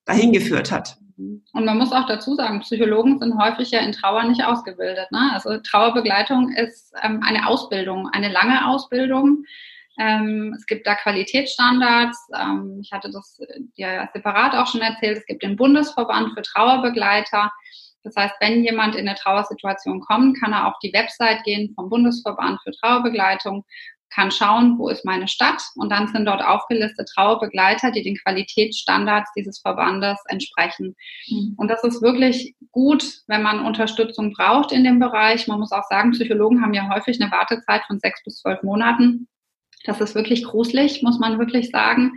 [0.04, 0.98] dahin geführt hat.
[1.16, 5.12] Und man muss auch dazu sagen, Psychologen sind häufig ja in Trauer nicht ausgebildet.
[5.12, 5.30] Ne?
[5.32, 9.44] Also Trauerbegleitung ist ähm, eine Ausbildung, eine lange Ausbildung
[9.98, 12.28] ähm, es gibt da Qualitätsstandards.
[12.38, 13.38] Ähm, ich hatte das
[13.74, 15.18] ja separat auch schon erzählt.
[15.18, 17.52] Es gibt den Bundesverband für Trauerbegleiter.
[18.04, 21.88] Das heißt, wenn jemand in eine Trauersituation kommt, kann er auf die Website gehen vom
[21.88, 23.64] Bundesverband für Trauerbegleitung,
[24.12, 29.30] kann schauen, wo ist meine Stadt und dann sind dort aufgelistet Trauerbegleiter, die den Qualitätsstandards
[29.36, 30.94] dieses Verbandes entsprechen.
[31.28, 31.54] Mhm.
[31.56, 35.48] Und das ist wirklich gut, wenn man Unterstützung braucht in dem Bereich.
[35.48, 39.28] Man muss auch sagen, Psychologen haben ja häufig eine Wartezeit von sechs bis zwölf Monaten.
[39.84, 42.12] Das ist wirklich gruselig, muss man wirklich sagen.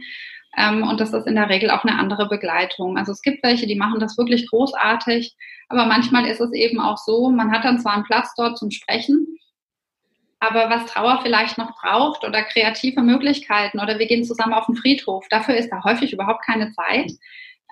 [0.58, 2.98] Ähm, und das ist in der Regel auch eine andere Begleitung.
[2.98, 5.36] Also es gibt welche, die machen das wirklich großartig,
[5.70, 8.72] aber manchmal ist es eben auch so, man hat dann zwar einen Platz dort zum
[8.72, 9.28] Sprechen,
[10.40, 14.76] aber was Trauer vielleicht noch braucht oder kreative Möglichkeiten oder wir gehen zusammen auf den
[14.76, 17.12] Friedhof, dafür ist da häufig überhaupt keine Zeit.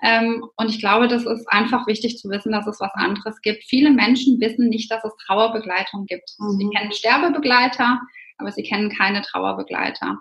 [0.02, 3.64] Ähm, und ich glaube, das ist einfach wichtig zu wissen, dass es was anderes gibt.
[3.64, 6.30] Viele Menschen wissen nicht, dass es Trauerbegleitung gibt.
[6.38, 6.58] Mhm.
[6.58, 8.00] Sie kennen Sterbebegleiter,
[8.38, 10.18] aber sie kennen keine Trauerbegleiter.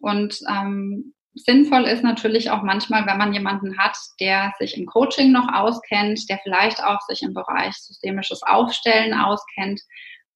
[0.00, 5.32] Und ähm, sinnvoll ist natürlich auch manchmal, wenn man jemanden hat, der sich im Coaching
[5.32, 9.80] noch auskennt, der vielleicht auch sich im Bereich systemisches Aufstellen auskennt,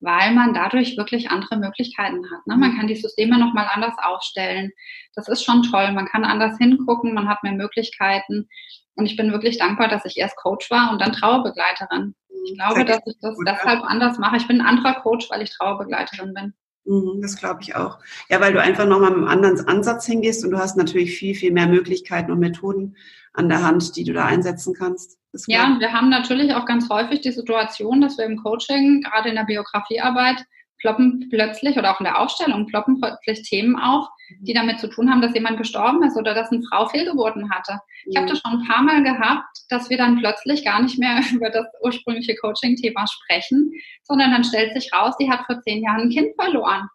[0.00, 2.46] weil man dadurch wirklich andere Möglichkeiten hat.
[2.46, 2.56] Ne?
[2.56, 2.76] Man mhm.
[2.76, 4.70] kann die Systeme nochmal anders aufstellen.
[5.14, 5.92] Das ist schon toll.
[5.92, 8.48] Man kann anders hingucken, man hat mehr Möglichkeiten.
[8.96, 12.14] Und ich bin wirklich dankbar, dass ich erst Coach war und dann Trauerbegleiterin.
[12.44, 12.56] Ich mhm.
[12.56, 14.36] glaube, dass ich das deshalb anders mache.
[14.36, 16.54] Ich bin ein anderer Coach, weil ich Trauerbegleiterin bin.
[16.84, 17.98] Mhm, das glaube ich auch.
[18.28, 21.34] Ja, weil du einfach nochmal mit einem anderen Ansatz hingehst und du hast natürlich viel,
[21.34, 22.96] viel mehr Möglichkeiten und Methoden
[23.32, 25.18] an der Hand, die du da einsetzen kannst.
[25.46, 29.30] Ja, und wir haben natürlich auch ganz häufig die Situation, dass wir im Coaching, gerade
[29.30, 30.44] in der Biografiearbeit,
[30.84, 34.06] ploppen plötzlich oder auch in der Aufstellung ploppen plötzlich Themen auf,
[34.40, 34.56] die mhm.
[34.56, 37.80] damit zu tun haben, dass jemand gestorben ist oder dass eine Frau Fehlgeburten hatte.
[38.04, 38.30] Ich habe mhm.
[38.30, 41.66] das schon ein paar Mal gehabt, dass wir dann plötzlich gar nicht mehr über das
[41.82, 43.72] ursprüngliche Coaching-Thema sprechen,
[44.02, 46.86] sondern dann stellt sich raus, die hat vor zehn Jahren ein Kind verloren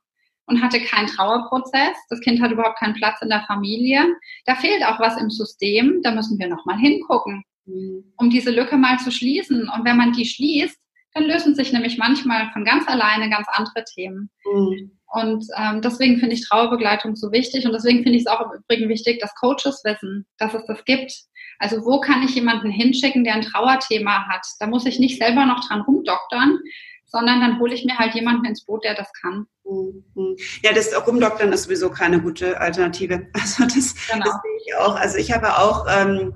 [0.45, 1.97] und hatte keinen Trauerprozess.
[2.09, 4.05] Das Kind hat überhaupt keinen Platz in der Familie.
[4.45, 6.01] Da fehlt auch was im System.
[6.03, 8.03] Da müssen wir nochmal hingucken, mhm.
[8.17, 9.67] um diese Lücke mal zu schließen.
[9.67, 10.77] Und wenn man die schließt,
[11.13, 14.29] dann lösen sich nämlich manchmal von ganz alleine ganz andere Themen.
[14.45, 14.91] Mhm.
[15.11, 18.59] Und ähm, deswegen finde ich Trauerbegleitung so wichtig und deswegen finde ich es auch im
[18.59, 21.11] Übrigen wichtig, dass Coaches wissen, dass es das gibt.
[21.57, 24.45] Also wo kann ich jemanden hinschicken, der ein Trauerthema hat?
[24.59, 26.59] Da muss ich nicht selber noch dran rumdoktern,
[27.05, 29.47] sondern dann hole ich mir halt jemanden ins Boot, der das kann.
[29.65, 30.35] Mhm.
[30.63, 33.27] Ja, das Rumdoktern ist sowieso keine gute Alternative.
[33.33, 34.25] Also das, genau.
[34.25, 34.95] das sehe ich auch.
[34.95, 36.33] Also ich habe auch ähm,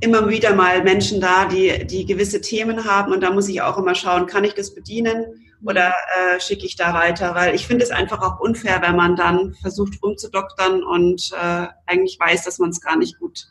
[0.00, 3.78] immer wieder mal Menschen da, die, die gewisse Themen haben und da muss ich auch
[3.78, 5.24] immer schauen, kann ich das bedienen
[5.64, 7.34] oder äh, schicke ich da weiter?
[7.34, 12.18] Weil ich finde es einfach auch unfair, wenn man dann versucht rumzudoktern und äh, eigentlich
[12.20, 13.48] weiß, dass man es gar nicht gut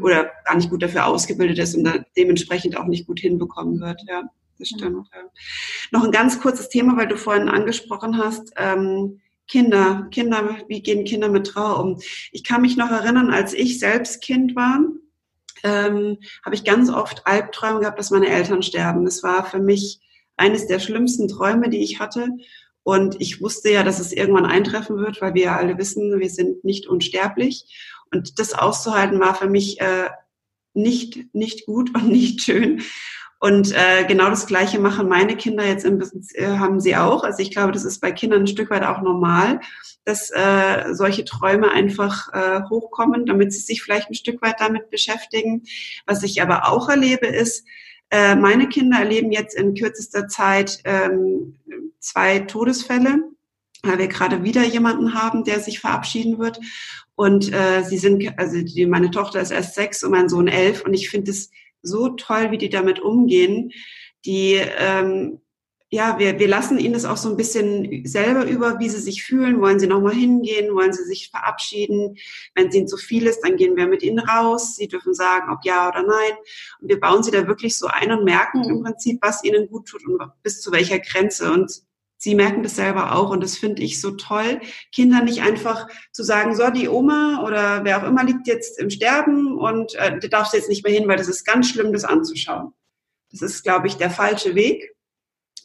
[0.00, 4.00] oder gar nicht gut dafür ausgebildet ist und dementsprechend auch nicht gut hinbekommen wird.
[4.06, 4.22] Ja,
[4.58, 5.08] das stimmt.
[5.12, 5.22] Ja.
[5.90, 8.52] Noch ein ganz kurzes Thema, weil du vorhin angesprochen hast.
[8.56, 12.00] Ähm, Kinder, Kinder, wie gehen Kinder mit Trauer um?
[12.30, 14.78] Ich kann mich noch erinnern, als ich selbst Kind war,
[15.62, 19.04] ähm, habe ich ganz oft Albträume gehabt, dass meine Eltern sterben.
[19.04, 20.00] Das war für mich
[20.36, 22.28] eines der schlimmsten Träume, die ich hatte.
[22.82, 26.30] Und ich wusste ja, dass es irgendwann eintreffen wird, weil wir ja alle wissen, wir
[26.30, 27.64] sind nicht unsterblich.
[28.12, 30.08] Und das auszuhalten war für mich äh,
[30.74, 32.82] nicht, nicht gut und nicht schön.
[33.42, 37.24] Und äh, genau das Gleiche machen meine Kinder jetzt im Business, äh, haben sie auch.
[37.24, 39.60] Also ich glaube, das ist bei Kindern ein Stück weit auch normal,
[40.04, 44.90] dass äh, solche Träume einfach äh, hochkommen, damit sie sich vielleicht ein Stück weit damit
[44.90, 45.62] beschäftigen.
[46.04, 47.66] Was ich aber auch erlebe, ist,
[48.10, 51.56] äh, meine Kinder erleben jetzt in kürzester Zeit ähm,
[51.98, 53.22] zwei Todesfälle,
[53.82, 56.60] weil wir gerade wieder jemanden haben, der sich verabschieden wird.
[57.14, 60.84] Und äh, sie sind, also die, meine Tochter ist erst sechs und mein Sohn elf.
[60.84, 61.50] Und ich finde es
[61.82, 63.72] so toll, wie die damit umgehen.
[64.24, 65.40] Die, ähm,
[65.92, 69.24] ja, wir, wir lassen ihnen das auch so ein bisschen selber über, wie sie sich
[69.24, 69.60] fühlen.
[69.60, 70.72] Wollen sie nochmal hingehen?
[70.74, 72.16] Wollen sie sich verabschieden?
[72.54, 74.76] Wenn es ihnen zu viel ist, dann gehen wir mit ihnen raus.
[74.76, 76.32] Sie dürfen sagen, ob ja oder nein.
[76.80, 79.88] Und wir bauen sie da wirklich so ein und merken im Prinzip, was ihnen gut
[79.88, 81.50] tut und bis zu welcher Grenze.
[81.50, 81.82] Und
[82.22, 84.60] Sie merken das selber auch und das finde ich so toll,
[84.92, 88.90] Kinder nicht einfach zu sagen, so die Oma oder wer auch immer liegt jetzt im
[88.90, 92.04] Sterben und äh, du darfst jetzt nicht mehr hin, weil das ist ganz schlimm, das
[92.04, 92.74] anzuschauen.
[93.30, 94.94] Das ist, glaube ich, der falsche Weg.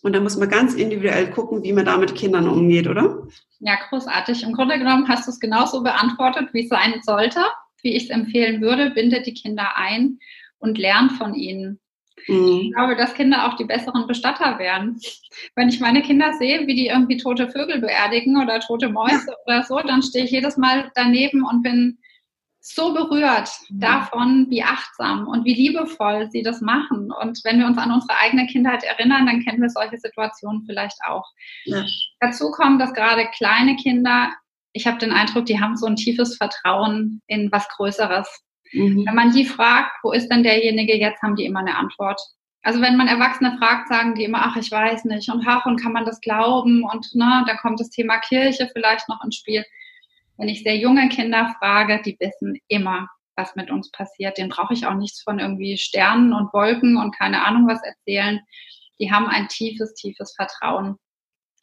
[0.01, 3.27] Und da muss man ganz individuell gucken, wie man da mit Kindern umgeht, oder?
[3.59, 4.43] Ja, großartig.
[4.43, 7.41] Im Grunde genommen hast du es genauso beantwortet, wie es sein sollte,
[7.81, 8.91] wie ich es empfehlen würde.
[8.91, 10.19] Bindet die Kinder ein
[10.59, 11.81] und lernt von ihnen.
[12.27, 12.61] Mhm.
[12.63, 14.99] Ich glaube, dass Kinder auch die besseren Bestatter werden.
[15.55, 19.35] Wenn ich meine Kinder sehe, wie die irgendwie tote Vögel beerdigen oder tote Mäuse ja.
[19.45, 21.97] oder so, dann stehe ich jedes Mal daneben und bin
[22.67, 23.79] so berührt mhm.
[23.79, 27.11] davon, wie achtsam und wie liebevoll sie das machen.
[27.11, 30.97] Und wenn wir uns an unsere eigene Kindheit erinnern, dann kennen wir solche Situationen vielleicht
[31.07, 31.29] auch.
[31.65, 31.85] Ja.
[32.19, 34.33] Dazu kommt, dass gerade kleine Kinder,
[34.73, 38.27] ich habe den Eindruck, die haben so ein tiefes Vertrauen in was Größeres.
[38.71, 39.05] Mhm.
[39.05, 42.21] Wenn man die fragt, wo ist denn derjenige, jetzt haben die immer eine Antwort.
[42.63, 45.81] Also wenn man Erwachsene fragt, sagen die immer, ach, ich weiß nicht und ach, und
[45.81, 49.63] kann man das glauben und ne, da kommt das Thema Kirche vielleicht noch ins Spiel.
[50.37, 54.37] Wenn ich sehr junge Kinder frage, die wissen immer, was mit uns passiert.
[54.37, 58.41] Den brauche ich auch nichts von irgendwie Sternen und Wolken und keine Ahnung was erzählen.
[58.99, 60.97] Die haben ein tiefes, tiefes Vertrauen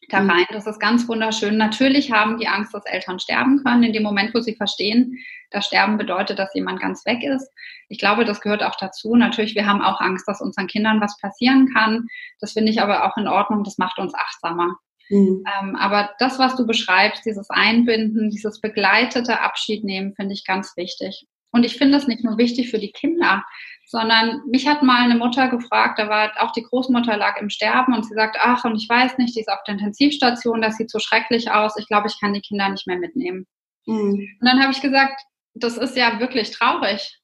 [0.09, 0.31] da mhm.
[0.31, 0.47] rein.
[0.51, 1.57] Das ist ganz wunderschön.
[1.57, 3.83] Natürlich haben die Angst, dass Eltern sterben können.
[3.83, 5.19] In dem Moment, wo sie verstehen,
[5.51, 7.51] dass Sterben bedeutet, dass jemand ganz weg ist.
[7.89, 9.15] Ich glaube, das gehört auch dazu.
[9.17, 12.07] Natürlich, wir haben auch Angst, dass unseren Kindern was passieren kann.
[12.41, 13.65] Das finde ich aber auch in Ordnung.
[13.65, 14.77] Das macht uns achtsamer.
[15.09, 15.45] Mhm.
[15.61, 20.77] Ähm, aber das, was du beschreibst, dieses Einbinden, dieses begleitete Abschied nehmen, finde ich ganz
[20.77, 21.27] wichtig.
[21.53, 23.45] Und ich finde es nicht nur wichtig für die Kinder,
[23.87, 27.95] sondern mich hat mal eine Mutter gefragt, da war auch die Großmutter lag im Sterben
[27.95, 30.91] und sie sagt, ach, und ich weiß nicht, die ist auf der Intensivstation, das sieht
[30.91, 33.47] so schrecklich aus, ich glaube, ich kann die Kinder nicht mehr mitnehmen.
[33.87, 34.29] Mhm.
[34.41, 35.23] Und dann habe ich gesagt,
[35.55, 37.21] das ist ja wirklich traurig,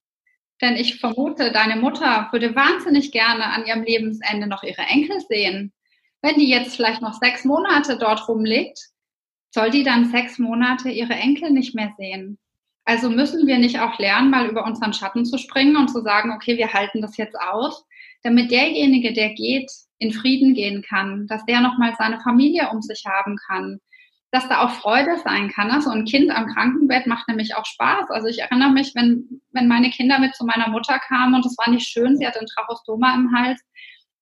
[0.61, 5.73] denn ich vermute, deine Mutter würde wahnsinnig gerne an ihrem Lebensende noch ihre Enkel sehen.
[6.21, 8.79] Wenn die jetzt vielleicht noch sechs Monate dort rumliegt,
[9.55, 12.39] soll die dann sechs Monate ihre Enkel nicht mehr sehen?
[12.89, 16.33] Also müssen wir nicht auch lernen, mal über unseren Schatten zu springen und zu sagen,
[16.33, 17.85] okay, wir halten das jetzt aus,
[18.23, 23.05] damit derjenige, der geht, in Frieden gehen kann, dass der nochmal seine Familie um sich
[23.07, 23.79] haben kann,
[24.31, 25.69] dass da auch Freude sein kann.
[25.69, 25.83] Ne?
[25.83, 28.09] So ein Kind am Krankenbett macht nämlich auch Spaß.
[28.09, 31.59] Also ich erinnere mich, wenn, wenn meine Kinder mit zu meiner Mutter kamen und es
[31.59, 33.61] war nicht schön, sie hatte ein Trachostoma im Hals,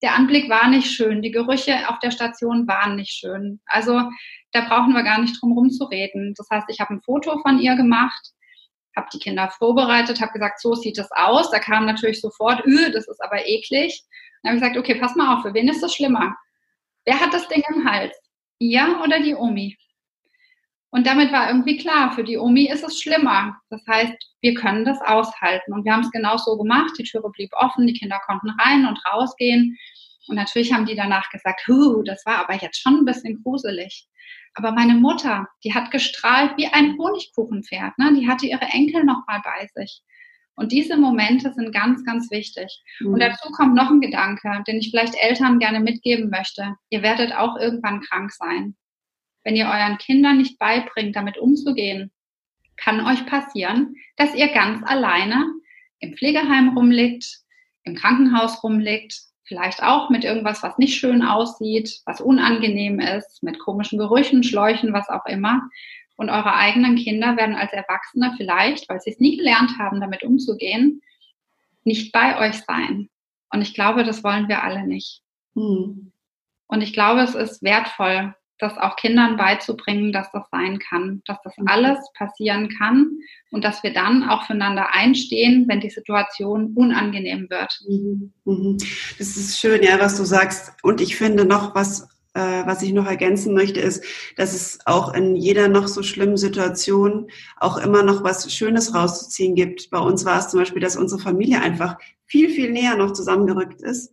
[0.03, 3.61] der Anblick war nicht schön, die Gerüche auf der Station waren nicht schön.
[3.67, 4.11] Also
[4.51, 6.35] da brauchen wir gar nicht drum herum zu reden.
[6.37, 8.33] Das heißt, ich habe ein Foto von ihr gemacht,
[8.97, 11.51] habe die Kinder vorbereitet, habe gesagt, so sieht es aus.
[11.51, 14.03] Da kam natürlich sofort, öh, das ist aber eklig.
[14.43, 16.35] Dann habe ich gesagt, okay, pass mal auf, für wen ist das schlimmer?
[17.05, 18.17] Wer hat das Ding im Hals?
[18.59, 19.77] Ihr oder die Omi?
[20.91, 23.61] Und damit war irgendwie klar, für die Omi ist es schlimmer.
[23.69, 25.75] Das heißt, wir können das aushalten.
[25.75, 26.95] Und wir haben es genau so gemacht.
[26.99, 29.77] Die Türe blieb offen, die Kinder konnten rein und rausgehen.
[30.29, 34.07] Und natürlich haben die danach gesagt, Huh, das war aber jetzt schon ein bisschen gruselig.
[34.57, 37.99] Aber meine Mutter, die hat gestrahlt wie ein Honigkuchenpferd.
[37.99, 38.15] Ne?
[38.15, 40.03] Die hatte ihre Enkel noch mal bei sich.
[40.55, 42.83] Und diese Momente sind ganz, ganz wichtig.
[43.01, 43.13] Mhm.
[43.13, 46.75] Und dazu kommt noch ein Gedanke, den ich vielleicht Eltern gerne mitgeben möchte.
[46.89, 48.75] Ihr werdet auch irgendwann krank sein.
[49.45, 52.11] Wenn ihr euren Kindern nicht beibringt, damit umzugehen,
[52.77, 55.47] kann euch passieren, dass ihr ganz alleine
[56.01, 57.27] im Pflegeheim rumliegt,
[57.85, 63.59] im Krankenhaus rumliegt, vielleicht auch mit irgendwas, was nicht schön aussieht, was unangenehm ist, mit
[63.59, 65.63] komischen Gerüchen, Schläuchen, was auch immer.
[66.17, 70.23] Und eure eigenen Kinder werden als Erwachsene vielleicht, weil sie es nie gelernt haben, damit
[70.23, 71.03] umzugehen,
[71.85, 73.09] nicht bei euch sein.
[73.53, 75.23] Und ich glaube, das wollen wir alle nicht.
[75.55, 76.13] Hm.
[76.67, 81.39] Und ich glaube, es ist wertvoll, das auch Kindern beizubringen, dass das sein kann, dass
[81.45, 81.69] das mhm.
[81.69, 83.19] alles passieren kann
[83.51, 87.79] und dass wir dann auch füreinander einstehen, wenn die Situation unangenehm wird.
[87.89, 88.33] Mhm.
[88.45, 88.79] Mhm.
[89.19, 90.73] Das ist schön, ja, was du sagst.
[90.83, 94.05] Und ich finde noch, was, äh, was ich noch ergänzen möchte, ist,
[94.37, 97.29] dass es auch in jeder noch so schlimmen Situation
[97.59, 99.91] auch immer noch was Schönes rauszuziehen gibt.
[99.91, 103.83] Bei uns war es zum Beispiel, dass unsere Familie einfach viel, viel näher noch zusammengerückt
[103.83, 104.13] ist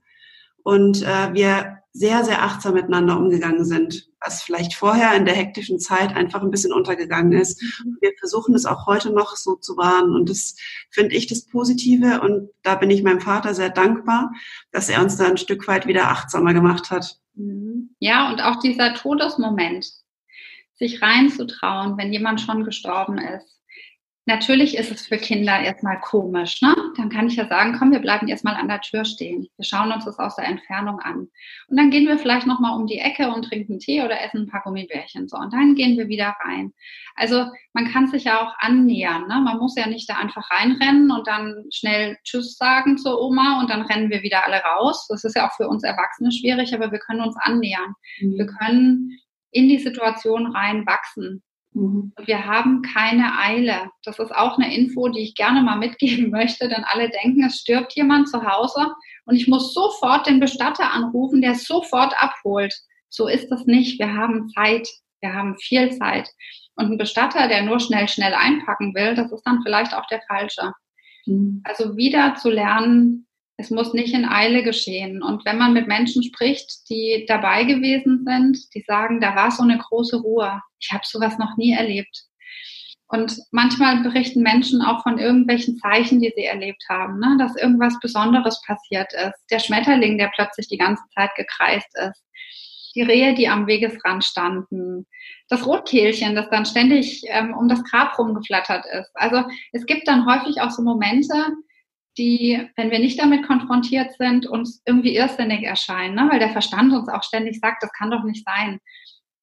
[0.64, 5.80] und äh, wir sehr, sehr achtsam miteinander umgegangen sind, was vielleicht vorher in der hektischen
[5.80, 7.61] Zeit einfach ein bisschen untergegangen ist.
[7.61, 7.97] Mhm.
[8.01, 10.55] Wir versuchen es auch heute noch so zu wahren und das
[10.89, 14.32] finde ich das Positive und da bin ich meinem Vater sehr dankbar,
[14.71, 17.17] dass er uns da ein Stück weit wieder achtsamer gemacht hat.
[17.36, 17.95] Mhm.
[17.99, 19.91] Ja, und auch dieser Todesmoment,
[20.76, 23.62] sich reinzutrauen, wenn jemand schon gestorben ist
[24.26, 26.61] Natürlich ist es für Kinder erstmal komisch.
[26.61, 26.74] Ne?
[26.95, 29.47] Dann kann ich ja sagen, komm, wir bleiben erstmal an der Tür stehen.
[29.57, 31.28] Wir schauen uns das aus der Entfernung an.
[31.67, 34.47] Und dann gehen wir vielleicht nochmal um die Ecke und trinken Tee oder essen ein
[34.47, 35.28] paar Gummibärchen.
[35.28, 36.71] So, und dann gehen wir wieder rein.
[37.15, 39.28] Also man kann sich ja auch annähern.
[39.28, 39.41] Ne?
[39.43, 43.69] Man muss ja nicht da einfach reinrennen und dann schnell Tschüss sagen zur Oma und
[43.69, 45.05] dann rennen wir wieder alle raus.
[45.09, 47.93] Das ist ja auch für uns Erwachsene schwierig, aber wir können uns annähern.
[48.21, 48.38] Mhm.
[48.38, 49.19] Wir können
[49.51, 51.43] in die Situation reinwachsen.
[51.74, 52.13] Mhm.
[52.15, 53.89] Und wir haben keine Eile.
[54.03, 57.59] Das ist auch eine Info, die ich gerne mal mitgeben möchte, denn alle denken, es
[57.59, 58.93] stirbt jemand zu Hause
[59.26, 62.74] und ich muss sofort den Bestatter anrufen, der es sofort abholt.
[63.09, 63.99] So ist es nicht.
[63.99, 64.88] Wir haben Zeit.
[65.21, 66.30] Wir haben viel Zeit.
[66.76, 70.21] Und ein Bestatter, der nur schnell, schnell einpacken will, das ist dann vielleicht auch der
[70.28, 70.74] falsche.
[71.26, 71.61] Mhm.
[71.63, 73.28] Also wieder zu lernen,
[73.58, 75.22] es muss nicht in Eile geschehen.
[75.22, 79.64] Und wenn man mit Menschen spricht, die dabei gewesen sind, die sagen, da war so
[79.64, 80.62] eine große Ruhe.
[80.80, 82.26] Ich habe sowas noch nie erlebt.
[83.08, 87.36] Und manchmal berichten Menschen auch von irgendwelchen Zeichen, die sie erlebt haben, ne?
[87.38, 89.39] dass irgendwas Besonderes passiert ist.
[89.51, 92.24] Der Schmetterling, der plötzlich die ganze Zeit gekreist ist.
[92.95, 95.06] Die Rehe, die am Wegesrand standen.
[95.47, 99.12] Das Rotkehlchen, das dann ständig ähm, um das Grab rumgeflattert ist.
[99.14, 99.43] Also
[99.74, 101.36] es gibt dann häufig auch so Momente,
[102.18, 106.28] die, wenn wir nicht damit konfrontiert sind, uns irgendwie irrsinnig erscheinen, ne?
[106.32, 108.80] weil der Verstand uns auch ständig sagt, das kann doch nicht sein.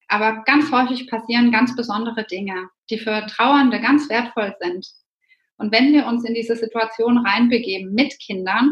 [0.07, 4.85] Aber ganz häufig passieren ganz besondere Dinge, die für Trauernde ganz wertvoll sind.
[5.57, 8.69] Und wenn wir uns in diese Situation reinbegeben mit Kindern,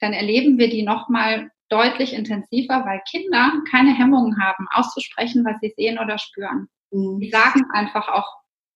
[0.00, 5.72] dann erleben wir die nochmal deutlich intensiver, weil Kinder keine Hemmungen haben, auszusprechen, was sie
[5.76, 6.68] sehen oder spüren.
[6.90, 7.18] Mhm.
[7.20, 8.28] Die sagen einfach auch,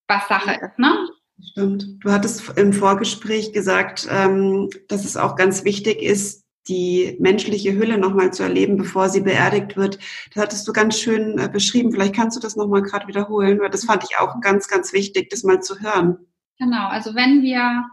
[0.09, 0.79] was Sache ist.
[0.79, 1.09] Ne?
[1.43, 1.87] Stimmt.
[2.01, 7.99] Du hattest im Vorgespräch gesagt, ähm, dass es auch ganz wichtig ist, die menschliche Hülle
[7.99, 9.99] nochmal zu erleben, bevor sie beerdigt wird.
[10.35, 11.93] Das hattest du ganz schön äh, beschrieben.
[11.93, 15.31] Vielleicht kannst du das nochmal gerade wiederholen, weil das fand ich auch ganz, ganz wichtig,
[15.31, 16.19] das mal zu hören.
[16.59, 17.85] Genau, also wenn wir,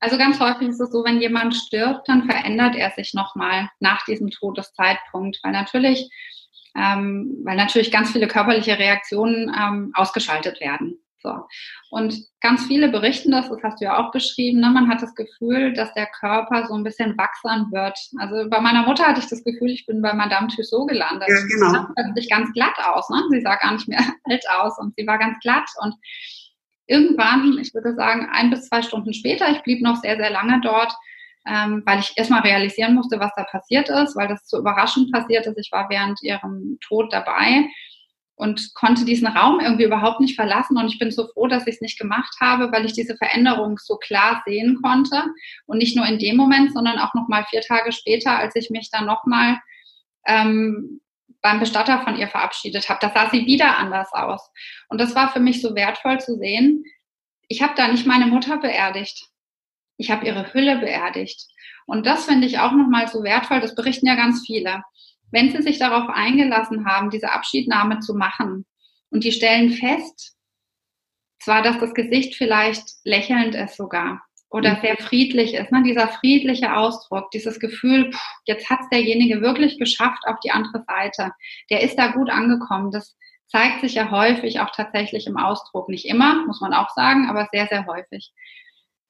[0.00, 4.04] also ganz häufig ist es so, wenn jemand stirbt, dann verändert er sich nochmal nach
[4.04, 6.10] diesem Todeszeitpunkt, weil natürlich,
[6.76, 10.98] ähm, weil natürlich ganz viele körperliche Reaktionen ähm, ausgeschaltet werden.
[11.20, 11.34] So.
[11.90, 14.70] Und ganz viele berichten das, das hast du ja auch beschrieben, ne?
[14.70, 17.98] man hat das Gefühl, dass der Körper so ein bisschen wachsern wird.
[18.18, 21.28] Also bei meiner Mutter hatte ich das Gefühl, ich bin bei Madame Tussaud gelandet.
[21.28, 21.48] Ja, genau.
[21.48, 23.22] Sie sah plötzlich ganz glatt aus, ne?
[23.30, 25.94] sie sah gar nicht mehr alt aus und sie war ganz glatt und
[26.86, 30.60] irgendwann, ich würde sagen, ein bis zwei Stunden später, ich blieb noch sehr, sehr lange
[30.62, 30.94] dort,
[31.46, 35.46] ähm, weil ich erstmal realisieren musste, was da passiert ist, weil das so überraschend passiert
[35.46, 35.58] ist.
[35.58, 37.66] Ich war während ihrem Tod dabei
[38.38, 40.78] und konnte diesen Raum irgendwie überhaupt nicht verlassen.
[40.78, 43.78] Und ich bin so froh, dass ich es nicht gemacht habe, weil ich diese Veränderung
[43.78, 45.24] so klar sehen konnte.
[45.66, 48.90] Und nicht nur in dem Moment, sondern auch nochmal vier Tage später, als ich mich
[48.92, 49.58] dann nochmal
[50.24, 51.00] ähm,
[51.42, 53.00] beim Bestatter von ihr verabschiedet habe.
[53.02, 54.48] Da sah sie wieder anders aus.
[54.88, 56.84] Und das war für mich so wertvoll zu sehen.
[57.48, 59.26] Ich habe da nicht meine Mutter beerdigt.
[59.96, 61.44] Ich habe ihre Hülle beerdigt.
[61.86, 63.60] Und das finde ich auch nochmal so wertvoll.
[63.60, 64.84] Das berichten ja ganz viele
[65.30, 68.66] wenn sie sich darauf eingelassen haben, diese Abschiednahme zu machen
[69.10, 70.36] und die stellen fest,
[71.40, 74.80] zwar, dass das Gesicht vielleicht lächelnd ist sogar oder mhm.
[74.80, 75.82] sehr friedlich ist, ne?
[75.82, 80.84] dieser friedliche Ausdruck, dieses Gefühl, pff, jetzt hat es derjenige wirklich geschafft auf die andere
[80.86, 81.32] Seite,
[81.70, 82.90] der ist da gut angekommen.
[82.90, 83.16] Das
[83.48, 85.88] zeigt sich ja häufig auch tatsächlich im Ausdruck.
[85.88, 88.32] Nicht immer, muss man auch sagen, aber sehr, sehr häufig.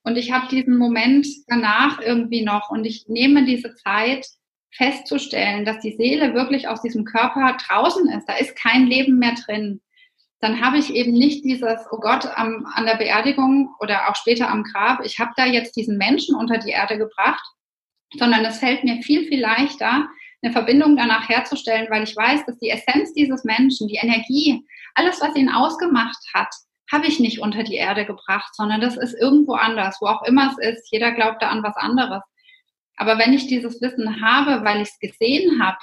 [0.02, 4.26] Und ich habe diesen Moment danach irgendwie noch und ich nehme diese Zeit,
[4.70, 9.34] festzustellen, dass die Seele wirklich aus diesem Körper draußen ist, da ist kein Leben mehr
[9.34, 9.80] drin,
[10.40, 14.48] dann habe ich eben nicht dieses, oh Gott, am, an der Beerdigung oder auch später
[14.48, 17.44] am Grab, ich habe da jetzt diesen Menschen unter die Erde gebracht,
[18.16, 20.08] sondern es fällt mir viel, viel leichter,
[20.40, 24.64] eine Verbindung danach herzustellen, weil ich weiß, dass die Essenz dieses Menschen, die Energie,
[24.94, 26.54] alles, was ihn ausgemacht hat,
[26.92, 30.50] habe ich nicht unter die Erde gebracht, sondern das ist irgendwo anders, wo auch immer
[30.50, 30.88] es ist.
[30.90, 32.22] Jeder glaubt da an was anderes.
[32.98, 35.78] Aber wenn ich dieses Wissen habe, weil ich es gesehen habe,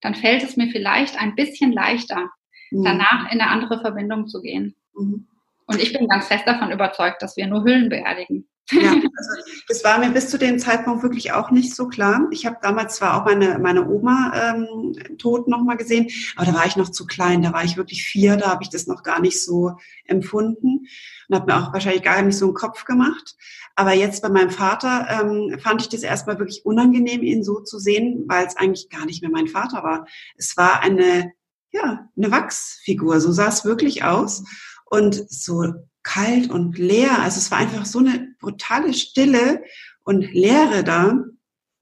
[0.00, 2.28] dann fällt es mir vielleicht ein bisschen leichter,
[2.70, 2.84] mhm.
[2.84, 4.74] danach in eine andere Verbindung zu gehen.
[4.94, 5.26] Mhm.
[5.66, 8.48] Und ich bin ganz fest davon überzeugt, dass wir nur Hüllen beerdigen.
[8.70, 12.26] Ja, also das war mir bis zu dem Zeitpunkt wirklich auch nicht so klar.
[12.30, 16.66] Ich habe damals zwar auch meine, meine Oma ähm, tot nochmal gesehen, aber da war
[16.66, 19.20] ich noch zu klein, da war ich wirklich vier, da habe ich das noch gar
[19.20, 20.86] nicht so empfunden
[21.28, 23.36] und habe mir auch wahrscheinlich gar nicht so einen Kopf gemacht.
[23.74, 27.78] Aber jetzt bei meinem Vater ähm, fand ich das erstmal wirklich unangenehm, ihn so zu
[27.78, 30.06] sehen, weil es eigentlich gar nicht mehr mein Vater war.
[30.36, 31.32] Es war eine,
[31.72, 34.44] ja, eine Wachsfigur, so sah es wirklich aus.
[34.88, 35.64] Und so
[36.06, 37.20] kalt und leer.
[37.20, 39.64] Also es war einfach so eine brutale Stille
[40.04, 41.24] und Leere da,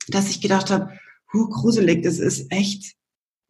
[0.08, 0.98] dass ich gedacht habe,
[1.32, 2.94] huh, gruselig, das ist echt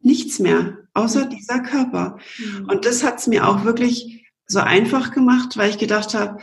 [0.01, 1.29] nichts mehr, außer mhm.
[1.29, 2.19] dieser Körper.
[2.37, 2.65] Mhm.
[2.69, 6.41] Und das hat es mir auch wirklich so einfach gemacht, weil ich gedacht habe,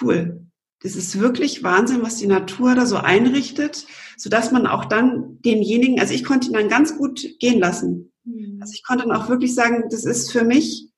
[0.00, 0.46] cool,
[0.82, 3.86] das ist wirklich Wahnsinn, was die Natur da so einrichtet,
[4.16, 8.12] so dass man auch dann denjenigen, also ich konnte ihn dann ganz gut gehen lassen.
[8.24, 8.58] Mhm.
[8.60, 10.90] Also ich konnte dann auch wirklich sagen, das ist für mich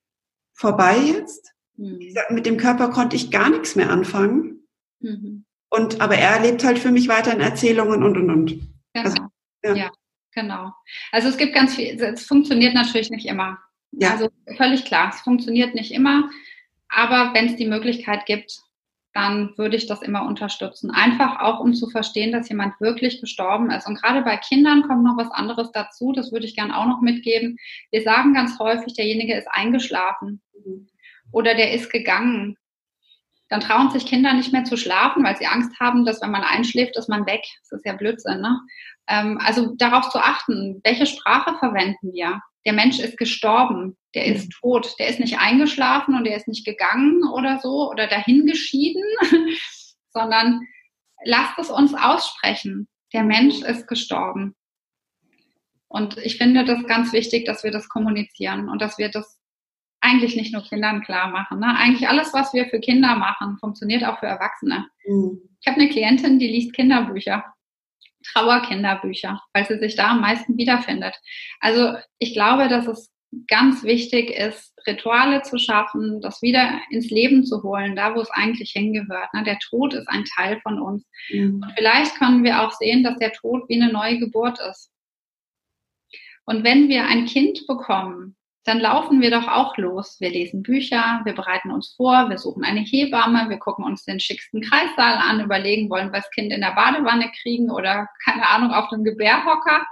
[0.52, 1.52] vorbei jetzt.
[1.76, 2.14] Mhm.
[2.30, 4.66] Mit dem Körper konnte ich gar nichts mehr anfangen.
[5.00, 5.44] Mhm.
[5.70, 8.50] Und, aber er lebt halt für mich weiter in Erzählungen und, und, und.
[8.92, 9.06] Genau.
[9.06, 9.22] Also,
[9.64, 9.74] ja.
[9.74, 9.90] ja.
[10.34, 10.72] genau.
[11.12, 13.58] Also es gibt ganz viel, es funktioniert natürlich nicht immer.
[13.92, 14.12] Ja.
[14.12, 16.30] Also völlig klar, es funktioniert nicht immer.
[16.88, 18.60] Aber wenn es die Möglichkeit gibt,
[19.12, 20.90] dann würde ich das immer unterstützen.
[20.90, 23.86] Einfach auch, um zu verstehen, dass jemand wirklich gestorben ist.
[23.88, 27.00] Und gerade bei Kindern kommt noch was anderes dazu, das würde ich gerne auch noch
[27.00, 27.56] mitgeben.
[27.90, 30.40] Wir sagen ganz häufig, derjenige ist eingeschlafen.
[30.54, 30.88] Mhm
[31.32, 32.56] oder der ist gegangen.
[33.48, 36.44] Dann trauen sich Kinder nicht mehr zu schlafen, weil sie Angst haben, dass wenn man
[36.44, 37.42] einschläft, ist man weg.
[37.62, 38.40] Das ist ja Blödsinn.
[38.40, 38.60] Ne?
[39.08, 42.40] Ähm, also darauf zu achten, welche Sprache verwenden wir?
[42.66, 44.52] Der Mensch ist gestorben, der ist mhm.
[44.60, 49.02] tot, der ist nicht eingeschlafen und der ist nicht gegangen oder so oder dahingeschieden,
[50.10, 50.60] sondern
[51.24, 52.88] lasst es uns aussprechen.
[53.12, 54.54] Der Mensch ist gestorben.
[55.88, 59.40] Und ich finde das ganz wichtig, dass wir das kommunizieren und dass wir das
[60.00, 61.60] eigentlich nicht nur Kindern klar machen.
[61.60, 61.76] Ne?
[61.76, 64.86] Eigentlich alles, was wir für Kinder machen, funktioniert auch für Erwachsene.
[65.06, 65.40] Mhm.
[65.60, 67.44] Ich habe eine Klientin, die liest Kinderbücher,
[68.32, 71.14] Trauerkinderbücher, weil sie sich da am meisten wiederfindet.
[71.60, 73.10] Also ich glaube, dass es
[73.48, 78.30] ganz wichtig ist, Rituale zu schaffen, das wieder ins Leben zu holen, da wo es
[78.30, 79.32] eigentlich hingehört.
[79.34, 79.44] Ne?
[79.44, 81.04] Der Tod ist ein Teil von uns.
[81.30, 81.62] Mhm.
[81.62, 84.90] Und vielleicht können wir auch sehen, dass der Tod wie eine neue Geburt ist.
[86.44, 88.36] Und wenn wir ein Kind bekommen,
[88.70, 90.20] dann laufen wir doch auch los.
[90.20, 94.20] Wir lesen Bücher, wir bereiten uns vor, wir suchen eine Hebamme, wir gucken uns den
[94.20, 98.70] schicksten Kreissaal an, überlegen, wollen wir das Kind in der Badewanne kriegen oder keine Ahnung
[98.70, 99.84] auf dem Gebärhocker.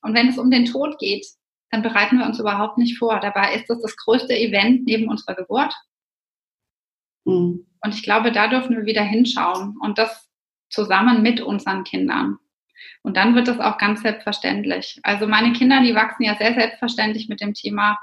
[0.00, 1.26] Und wenn es um den Tod geht,
[1.70, 3.20] dann bereiten wir uns überhaupt nicht vor.
[3.20, 5.74] Dabei ist das das größte Event neben unserer Geburt.
[7.26, 7.66] Mhm.
[7.84, 10.26] Und ich glaube, da dürfen wir wieder hinschauen und das
[10.70, 12.38] zusammen mit unseren Kindern.
[13.02, 15.00] Und dann wird das auch ganz selbstverständlich.
[15.02, 17.98] Also meine Kinder, die wachsen ja sehr selbstverständlich mit dem Thema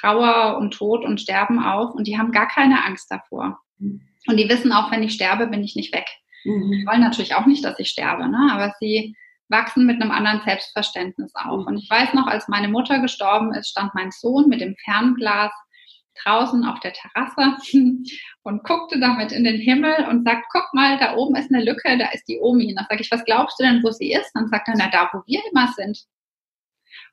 [0.00, 3.58] Trauer und Tod und Sterben auf und die haben gar keine Angst davor.
[3.78, 4.02] Mhm.
[4.26, 6.06] Und die wissen auch, wenn ich sterbe, bin ich nicht weg.
[6.44, 6.70] Mhm.
[6.72, 8.48] Die wollen natürlich auch nicht, dass ich sterbe, ne?
[8.50, 9.14] aber sie
[9.48, 11.60] wachsen mit einem anderen Selbstverständnis auf.
[11.60, 11.66] Mhm.
[11.66, 15.52] Und ich weiß noch, als meine Mutter gestorben ist, stand mein Sohn mit dem Fernglas
[16.24, 17.56] draußen auf der Terrasse
[18.42, 21.98] und guckte damit in den Himmel und sagt, guck mal, da oben ist eine Lücke,
[21.98, 22.70] da ist die Omi.
[22.70, 24.30] Und dann sage ich, was glaubst du denn, wo sie ist?
[24.34, 26.06] Dann sagt er, na da, wo wir immer sind.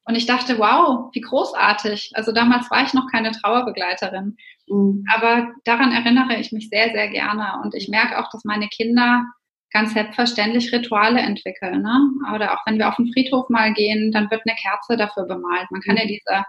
[0.05, 2.11] Und ich dachte, wow, wie großartig.
[2.13, 4.37] Also damals war ich noch keine Trauerbegleiterin.
[4.67, 5.05] Mhm.
[5.13, 7.61] Aber daran erinnere ich mich sehr, sehr gerne.
[7.63, 9.25] Und ich merke auch, dass meine Kinder
[9.71, 11.81] ganz selbstverständlich Rituale entwickeln.
[11.81, 12.09] Ne?
[12.35, 15.71] Oder auch wenn wir auf den Friedhof mal gehen, dann wird eine Kerze dafür bemalt.
[15.71, 16.09] Man kann ja mhm.
[16.09, 16.43] diese,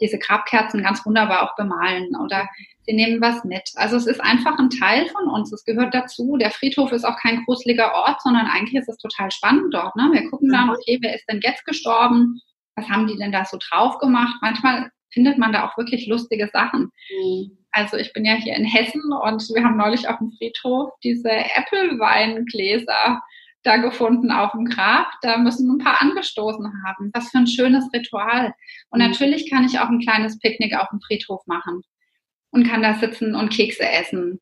[0.00, 2.14] diese Grabkerzen ganz wunderbar auch bemalen.
[2.22, 2.48] Oder
[2.82, 3.70] sie nehmen was mit.
[3.76, 5.52] Also es ist einfach ein Teil von uns.
[5.52, 6.36] Es gehört dazu.
[6.36, 9.96] Der Friedhof ist auch kein gruseliger Ort, sondern eigentlich ist es total spannend dort.
[9.96, 10.10] Ne?
[10.12, 12.40] Wir gucken dann, okay, wer ist denn jetzt gestorben?
[12.80, 14.36] Was haben die denn da so drauf gemacht?
[14.40, 16.90] Manchmal findet man da auch wirklich lustige Sachen.
[17.10, 17.58] Mhm.
[17.72, 21.30] Also ich bin ja hier in Hessen und wir haben neulich auf dem Friedhof diese
[21.30, 23.20] Äpfelweingläser
[23.62, 25.08] da gefunden auf dem Grab.
[25.22, 27.10] Da müssen ein paar angestoßen haben.
[27.12, 28.54] Was für ein schönes Ritual.
[28.90, 29.10] Und mhm.
[29.10, 31.82] natürlich kann ich auch ein kleines Picknick auf dem Friedhof machen
[32.50, 34.40] und kann da sitzen und Kekse essen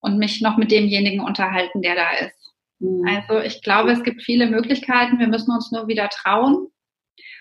[0.00, 2.54] und mich noch mit demjenigen unterhalten, der da ist.
[2.80, 3.08] Mhm.
[3.08, 5.18] Also ich glaube, es gibt viele Möglichkeiten.
[5.18, 6.68] Wir müssen uns nur wieder trauen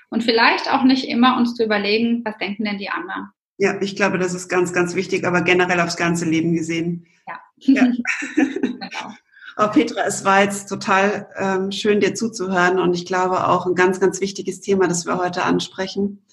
[0.09, 3.29] und vielleicht auch nicht immer uns zu überlegen, was denken denn die anderen.
[3.57, 7.07] Ja, ich glaube, das ist ganz, ganz wichtig, aber generell aufs ganze Leben gesehen.
[7.27, 7.39] Ja.
[7.57, 7.83] ja.
[8.35, 9.13] genau.
[9.59, 13.73] Oh, Petra, es war jetzt total ähm, schön, dir zuzuhören und ich glaube auch ein
[13.73, 16.23] ganz, ganz wichtiges Thema, das wir heute ansprechen.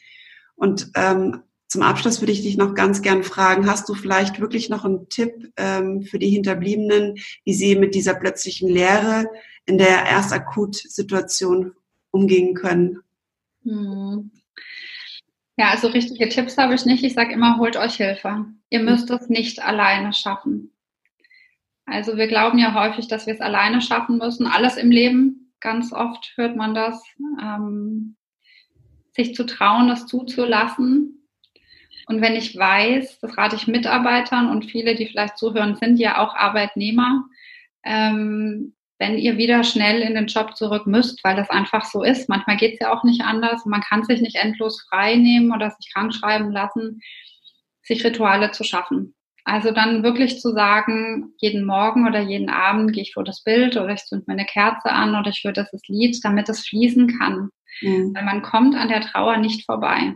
[0.56, 4.68] Und ähm, zum Abschluss würde ich dich noch ganz gern fragen, hast du vielleicht wirklich
[4.68, 9.26] noch einen Tipp ähm, für die Hinterbliebenen, wie sie mit dieser plötzlichen Leere
[9.64, 11.72] in der Erstakut-Situation
[12.10, 13.00] umgehen können?
[13.64, 14.30] Hm.
[15.56, 17.04] Ja, also richtige Tipps habe ich nicht.
[17.04, 18.46] Ich sage immer, holt euch Hilfe.
[18.70, 18.86] Ihr mhm.
[18.86, 20.72] müsst es nicht alleine schaffen.
[21.86, 24.46] Also wir glauben ja häufig, dass wir es alleine schaffen müssen.
[24.46, 27.02] Alles im Leben, ganz oft hört man das.
[27.40, 28.16] Ähm,
[29.12, 31.28] sich zu trauen, das zuzulassen.
[32.06, 36.18] Und wenn ich weiß, das rate ich Mitarbeitern und viele, die vielleicht zuhören, sind ja
[36.18, 37.24] auch Arbeitnehmer,
[37.84, 42.28] ähm, wenn ihr wieder schnell in den Job zurück müsst, weil das einfach so ist.
[42.28, 43.66] Manchmal geht es ja auch nicht anders.
[43.66, 47.00] Man kann sich nicht endlos frei nehmen oder sich krank schreiben lassen,
[47.82, 49.14] sich Rituale zu schaffen.
[49.44, 53.76] Also dann wirklich zu sagen, jeden Morgen oder jeden Abend gehe ich vor das Bild
[53.76, 57.18] oder ich zünd mir eine Kerze an oder ich höre das Lied, damit es fließen
[57.18, 57.50] kann.
[57.82, 58.14] Mhm.
[58.14, 60.14] Weil man kommt an der Trauer nicht vorbei.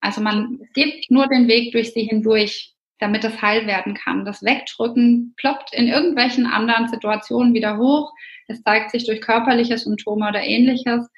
[0.00, 4.24] Also man gibt nur den Weg durch sie hindurch damit es heil werden kann.
[4.24, 8.12] Das Wegdrücken ploppt in irgendwelchen anderen Situationen wieder hoch.
[8.48, 11.08] Es zeigt sich durch körperliche Symptome oder ähnliches.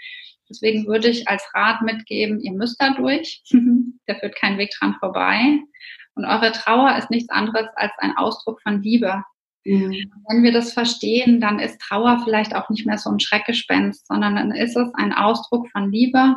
[0.49, 3.43] Deswegen würde ich als Rat mitgeben, ihr müsst da durch.
[4.07, 5.61] da führt kein Weg dran vorbei.
[6.15, 9.23] Und eure Trauer ist nichts anderes als ein Ausdruck von Liebe.
[9.65, 10.11] Mhm.
[10.29, 14.37] Wenn wir das verstehen, dann ist Trauer vielleicht auch nicht mehr so ein Schreckgespenst, sondern
[14.37, 16.37] dann ist es ein Ausdruck von Liebe,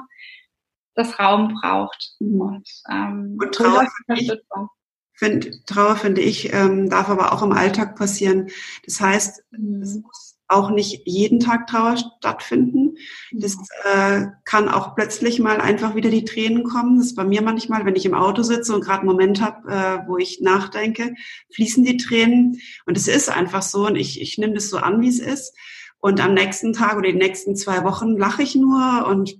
[0.95, 2.13] das Raum braucht.
[2.19, 2.41] Mhm.
[2.41, 4.69] Und, ähm, und Trauer, Unterstützung.
[5.13, 8.49] Find, Trauer, finde ich, ähm, darf aber auch im Alltag passieren.
[8.85, 9.81] Das heißt, mhm.
[9.81, 12.95] es muss auch nicht jeden Tag Trauer stattfinden.
[13.31, 16.97] Das äh, kann auch plötzlich mal einfach wieder die Tränen kommen.
[16.97, 19.71] Das ist bei mir manchmal, wenn ich im Auto sitze und gerade einen Moment habe,
[19.71, 21.13] äh, wo ich nachdenke,
[21.53, 22.59] fließen die Tränen.
[22.85, 25.53] Und es ist einfach so und ich, ich nehme das so an, wie es ist.
[25.99, 29.37] Und am nächsten Tag oder die nächsten zwei Wochen lache ich nur und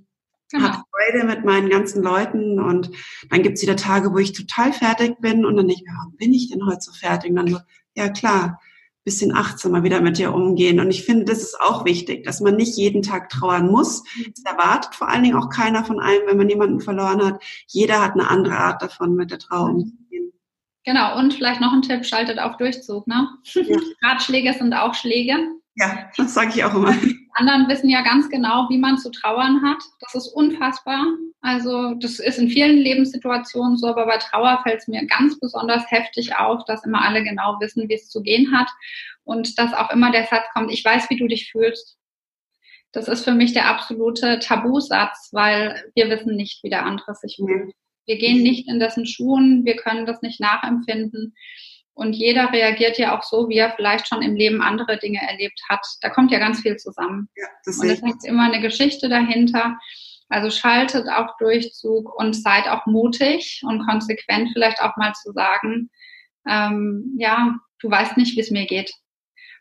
[0.54, 0.70] genau.
[0.70, 2.91] habe Freude mit meinen ganzen Leuten und
[3.30, 6.16] dann gibt's wieder Tage, wo ich total fertig bin und dann denke ich mir, warum
[6.18, 7.32] bin ich denn heute so fertig?
[7.32, 7.60] Und dann so,
[7.95, 8.60] ja klar,
[9.04, 10.80] bisschen achtsamer wieder mit dir umgehen.
[10.80, 14.04] Und ich finde, das ist auch wichtig, dass man nicht jeden Tag trauern muss.
[14.34, 17.43] Das erwartet vor allen Dingen auch keiner von einem, wenn man jemanden verloren hat.
[17.68, 20.32] Jeder hat eine andere Art davon, mit der Trauer umzugehen.
[20.86, 23.08] Genau, und vielleicht noch ein Tipp, schaltet auf Durchzug.
[23.08, 23.28] Ne?
[23.54, 23.78] Ja.
[24.01, 25.36] Ratschläge sind auch Schläge.
[25.76, 26.95] Ja, das sage ich auch immer.
[27.36, 29.82] Anderen wissen ja ganz genau, wie man zu trauern hat.
[30.00, 31.06] Das ist unfassbar.
[31.42, 35.84] Also das ist in vielen Lebenssituationen so, aber bei Trauer fällt es mir ganz besonders
[35.90, 38.70] heftig auf, dass immer alle genau wissen, wie es zu gehen hat
[39.24, 41.98] und dass auch immer der Satz kommt, ich weiß, wie du dich fühlst.
[42.92, 47.38] Das ist für mich der absolute Tabusatz, weil wir wissen nicht, wie der andere sich
[47.38, 47.74] fühlt.
[48.06, 51.34] Wir gehen nicht in dessen Schuhen, wir können das nicht nachempfinden.
[51.96, 55.62] Und jeder reagiert ja auch so, wie er vielleicht schon im Leben andere Dinge erlebt
[55.70, 55.86] hat.
[56.02, 57.30] Da kommt ja ganz viel zusammen.
[57.36, 59.78] Ja, das und es ist immer eine Geschichte dahinter.
[60.30, 65.91] Also schaltet auch Durchzug und seid auch mutig und konsequent vielleicht auch mal zu sagen,
[66.48, 68.91] ähm, ja, du weißt nicht, wie es mir geht.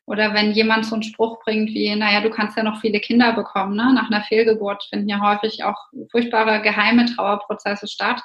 [0.06, 3.34] Oder wenn jemand so einen Spruch bringt wie, naja, du kannst ja noch viele Kinder
[3.34, 3.92] bekommen, ne?
[3.94, 5.76] nach einer Fehlgeburt finden ja häufig auch
[6.10, 8.22] furchtbare geheime Trauerprozesse statt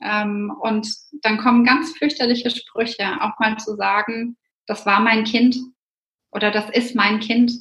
[0.00, 0.88] Ähm, und
[1.22, 4.36] dann kommen ganz fürchterliche Sprüche, auch mal zu sagen,
[4.66, 5.56] das war mein Kind
[6.30, 7.52] oder das ist mein Kind.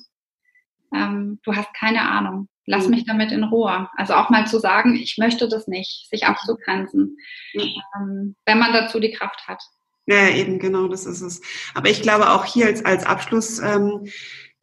[0.93, 2.49] Ähm, du hast keine Ahnung.
[2.65, 2.91] Lass mhm.
[2.91, 3.89] mich damit in Ruhe.
[3.95, 7.17] Also auch mal zu sagen, ich möchte das nicht, sich abzugrenzen,
[7.53, 7.81] mhm.
[7.95, 9.61] ähm, wenn man dazu die Kraft hat.
[10.07, 11.41] Ja, eben, genau, das ist es.
[11.73, 14.07] Aber ich glaube auch hier als, als Abschluss, ähm,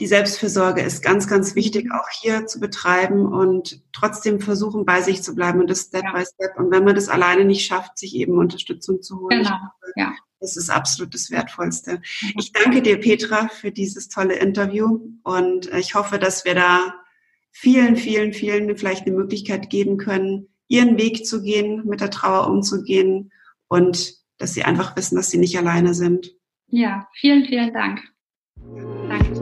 [0.03, 5.23] die Selbstfürsorge ist ganz, ganz wichtig, auch hier zu betreiben und trotzdem versuchen, bei sich
[5.23, 6.13] zu bleiben und das Step ja.
[6.13, 6.59] by Step.
[6.59, 9.45] Und wenn man das alleine nicht schafft, sich eben Unterstützung zu holen.
[9.45, 9.59] Genau.
[9.95, 10.13] Ja.
[10.41, 12.03] Das ist absolut das Wertvollste.
[12.21, 12.33] Mhm.
[12.37, 16.95] Ich danke dir, Petra, für dieses tolle Interview und ich hoffe, dass wir da
[17.53, 22.49] vielen, vielen, vielen vielleicht eine Möglichkeit geben können, ihren Weg zu gehen, mit der Trauer
[22.49, 23.31] umzugehen
[23.69, 26.35] und dass sie einfach wissen, dass sie nicht alleine sind.
[26.67, 28.01] Ja, vielen, vielen Dank.
[29.09, 29.42] Danke.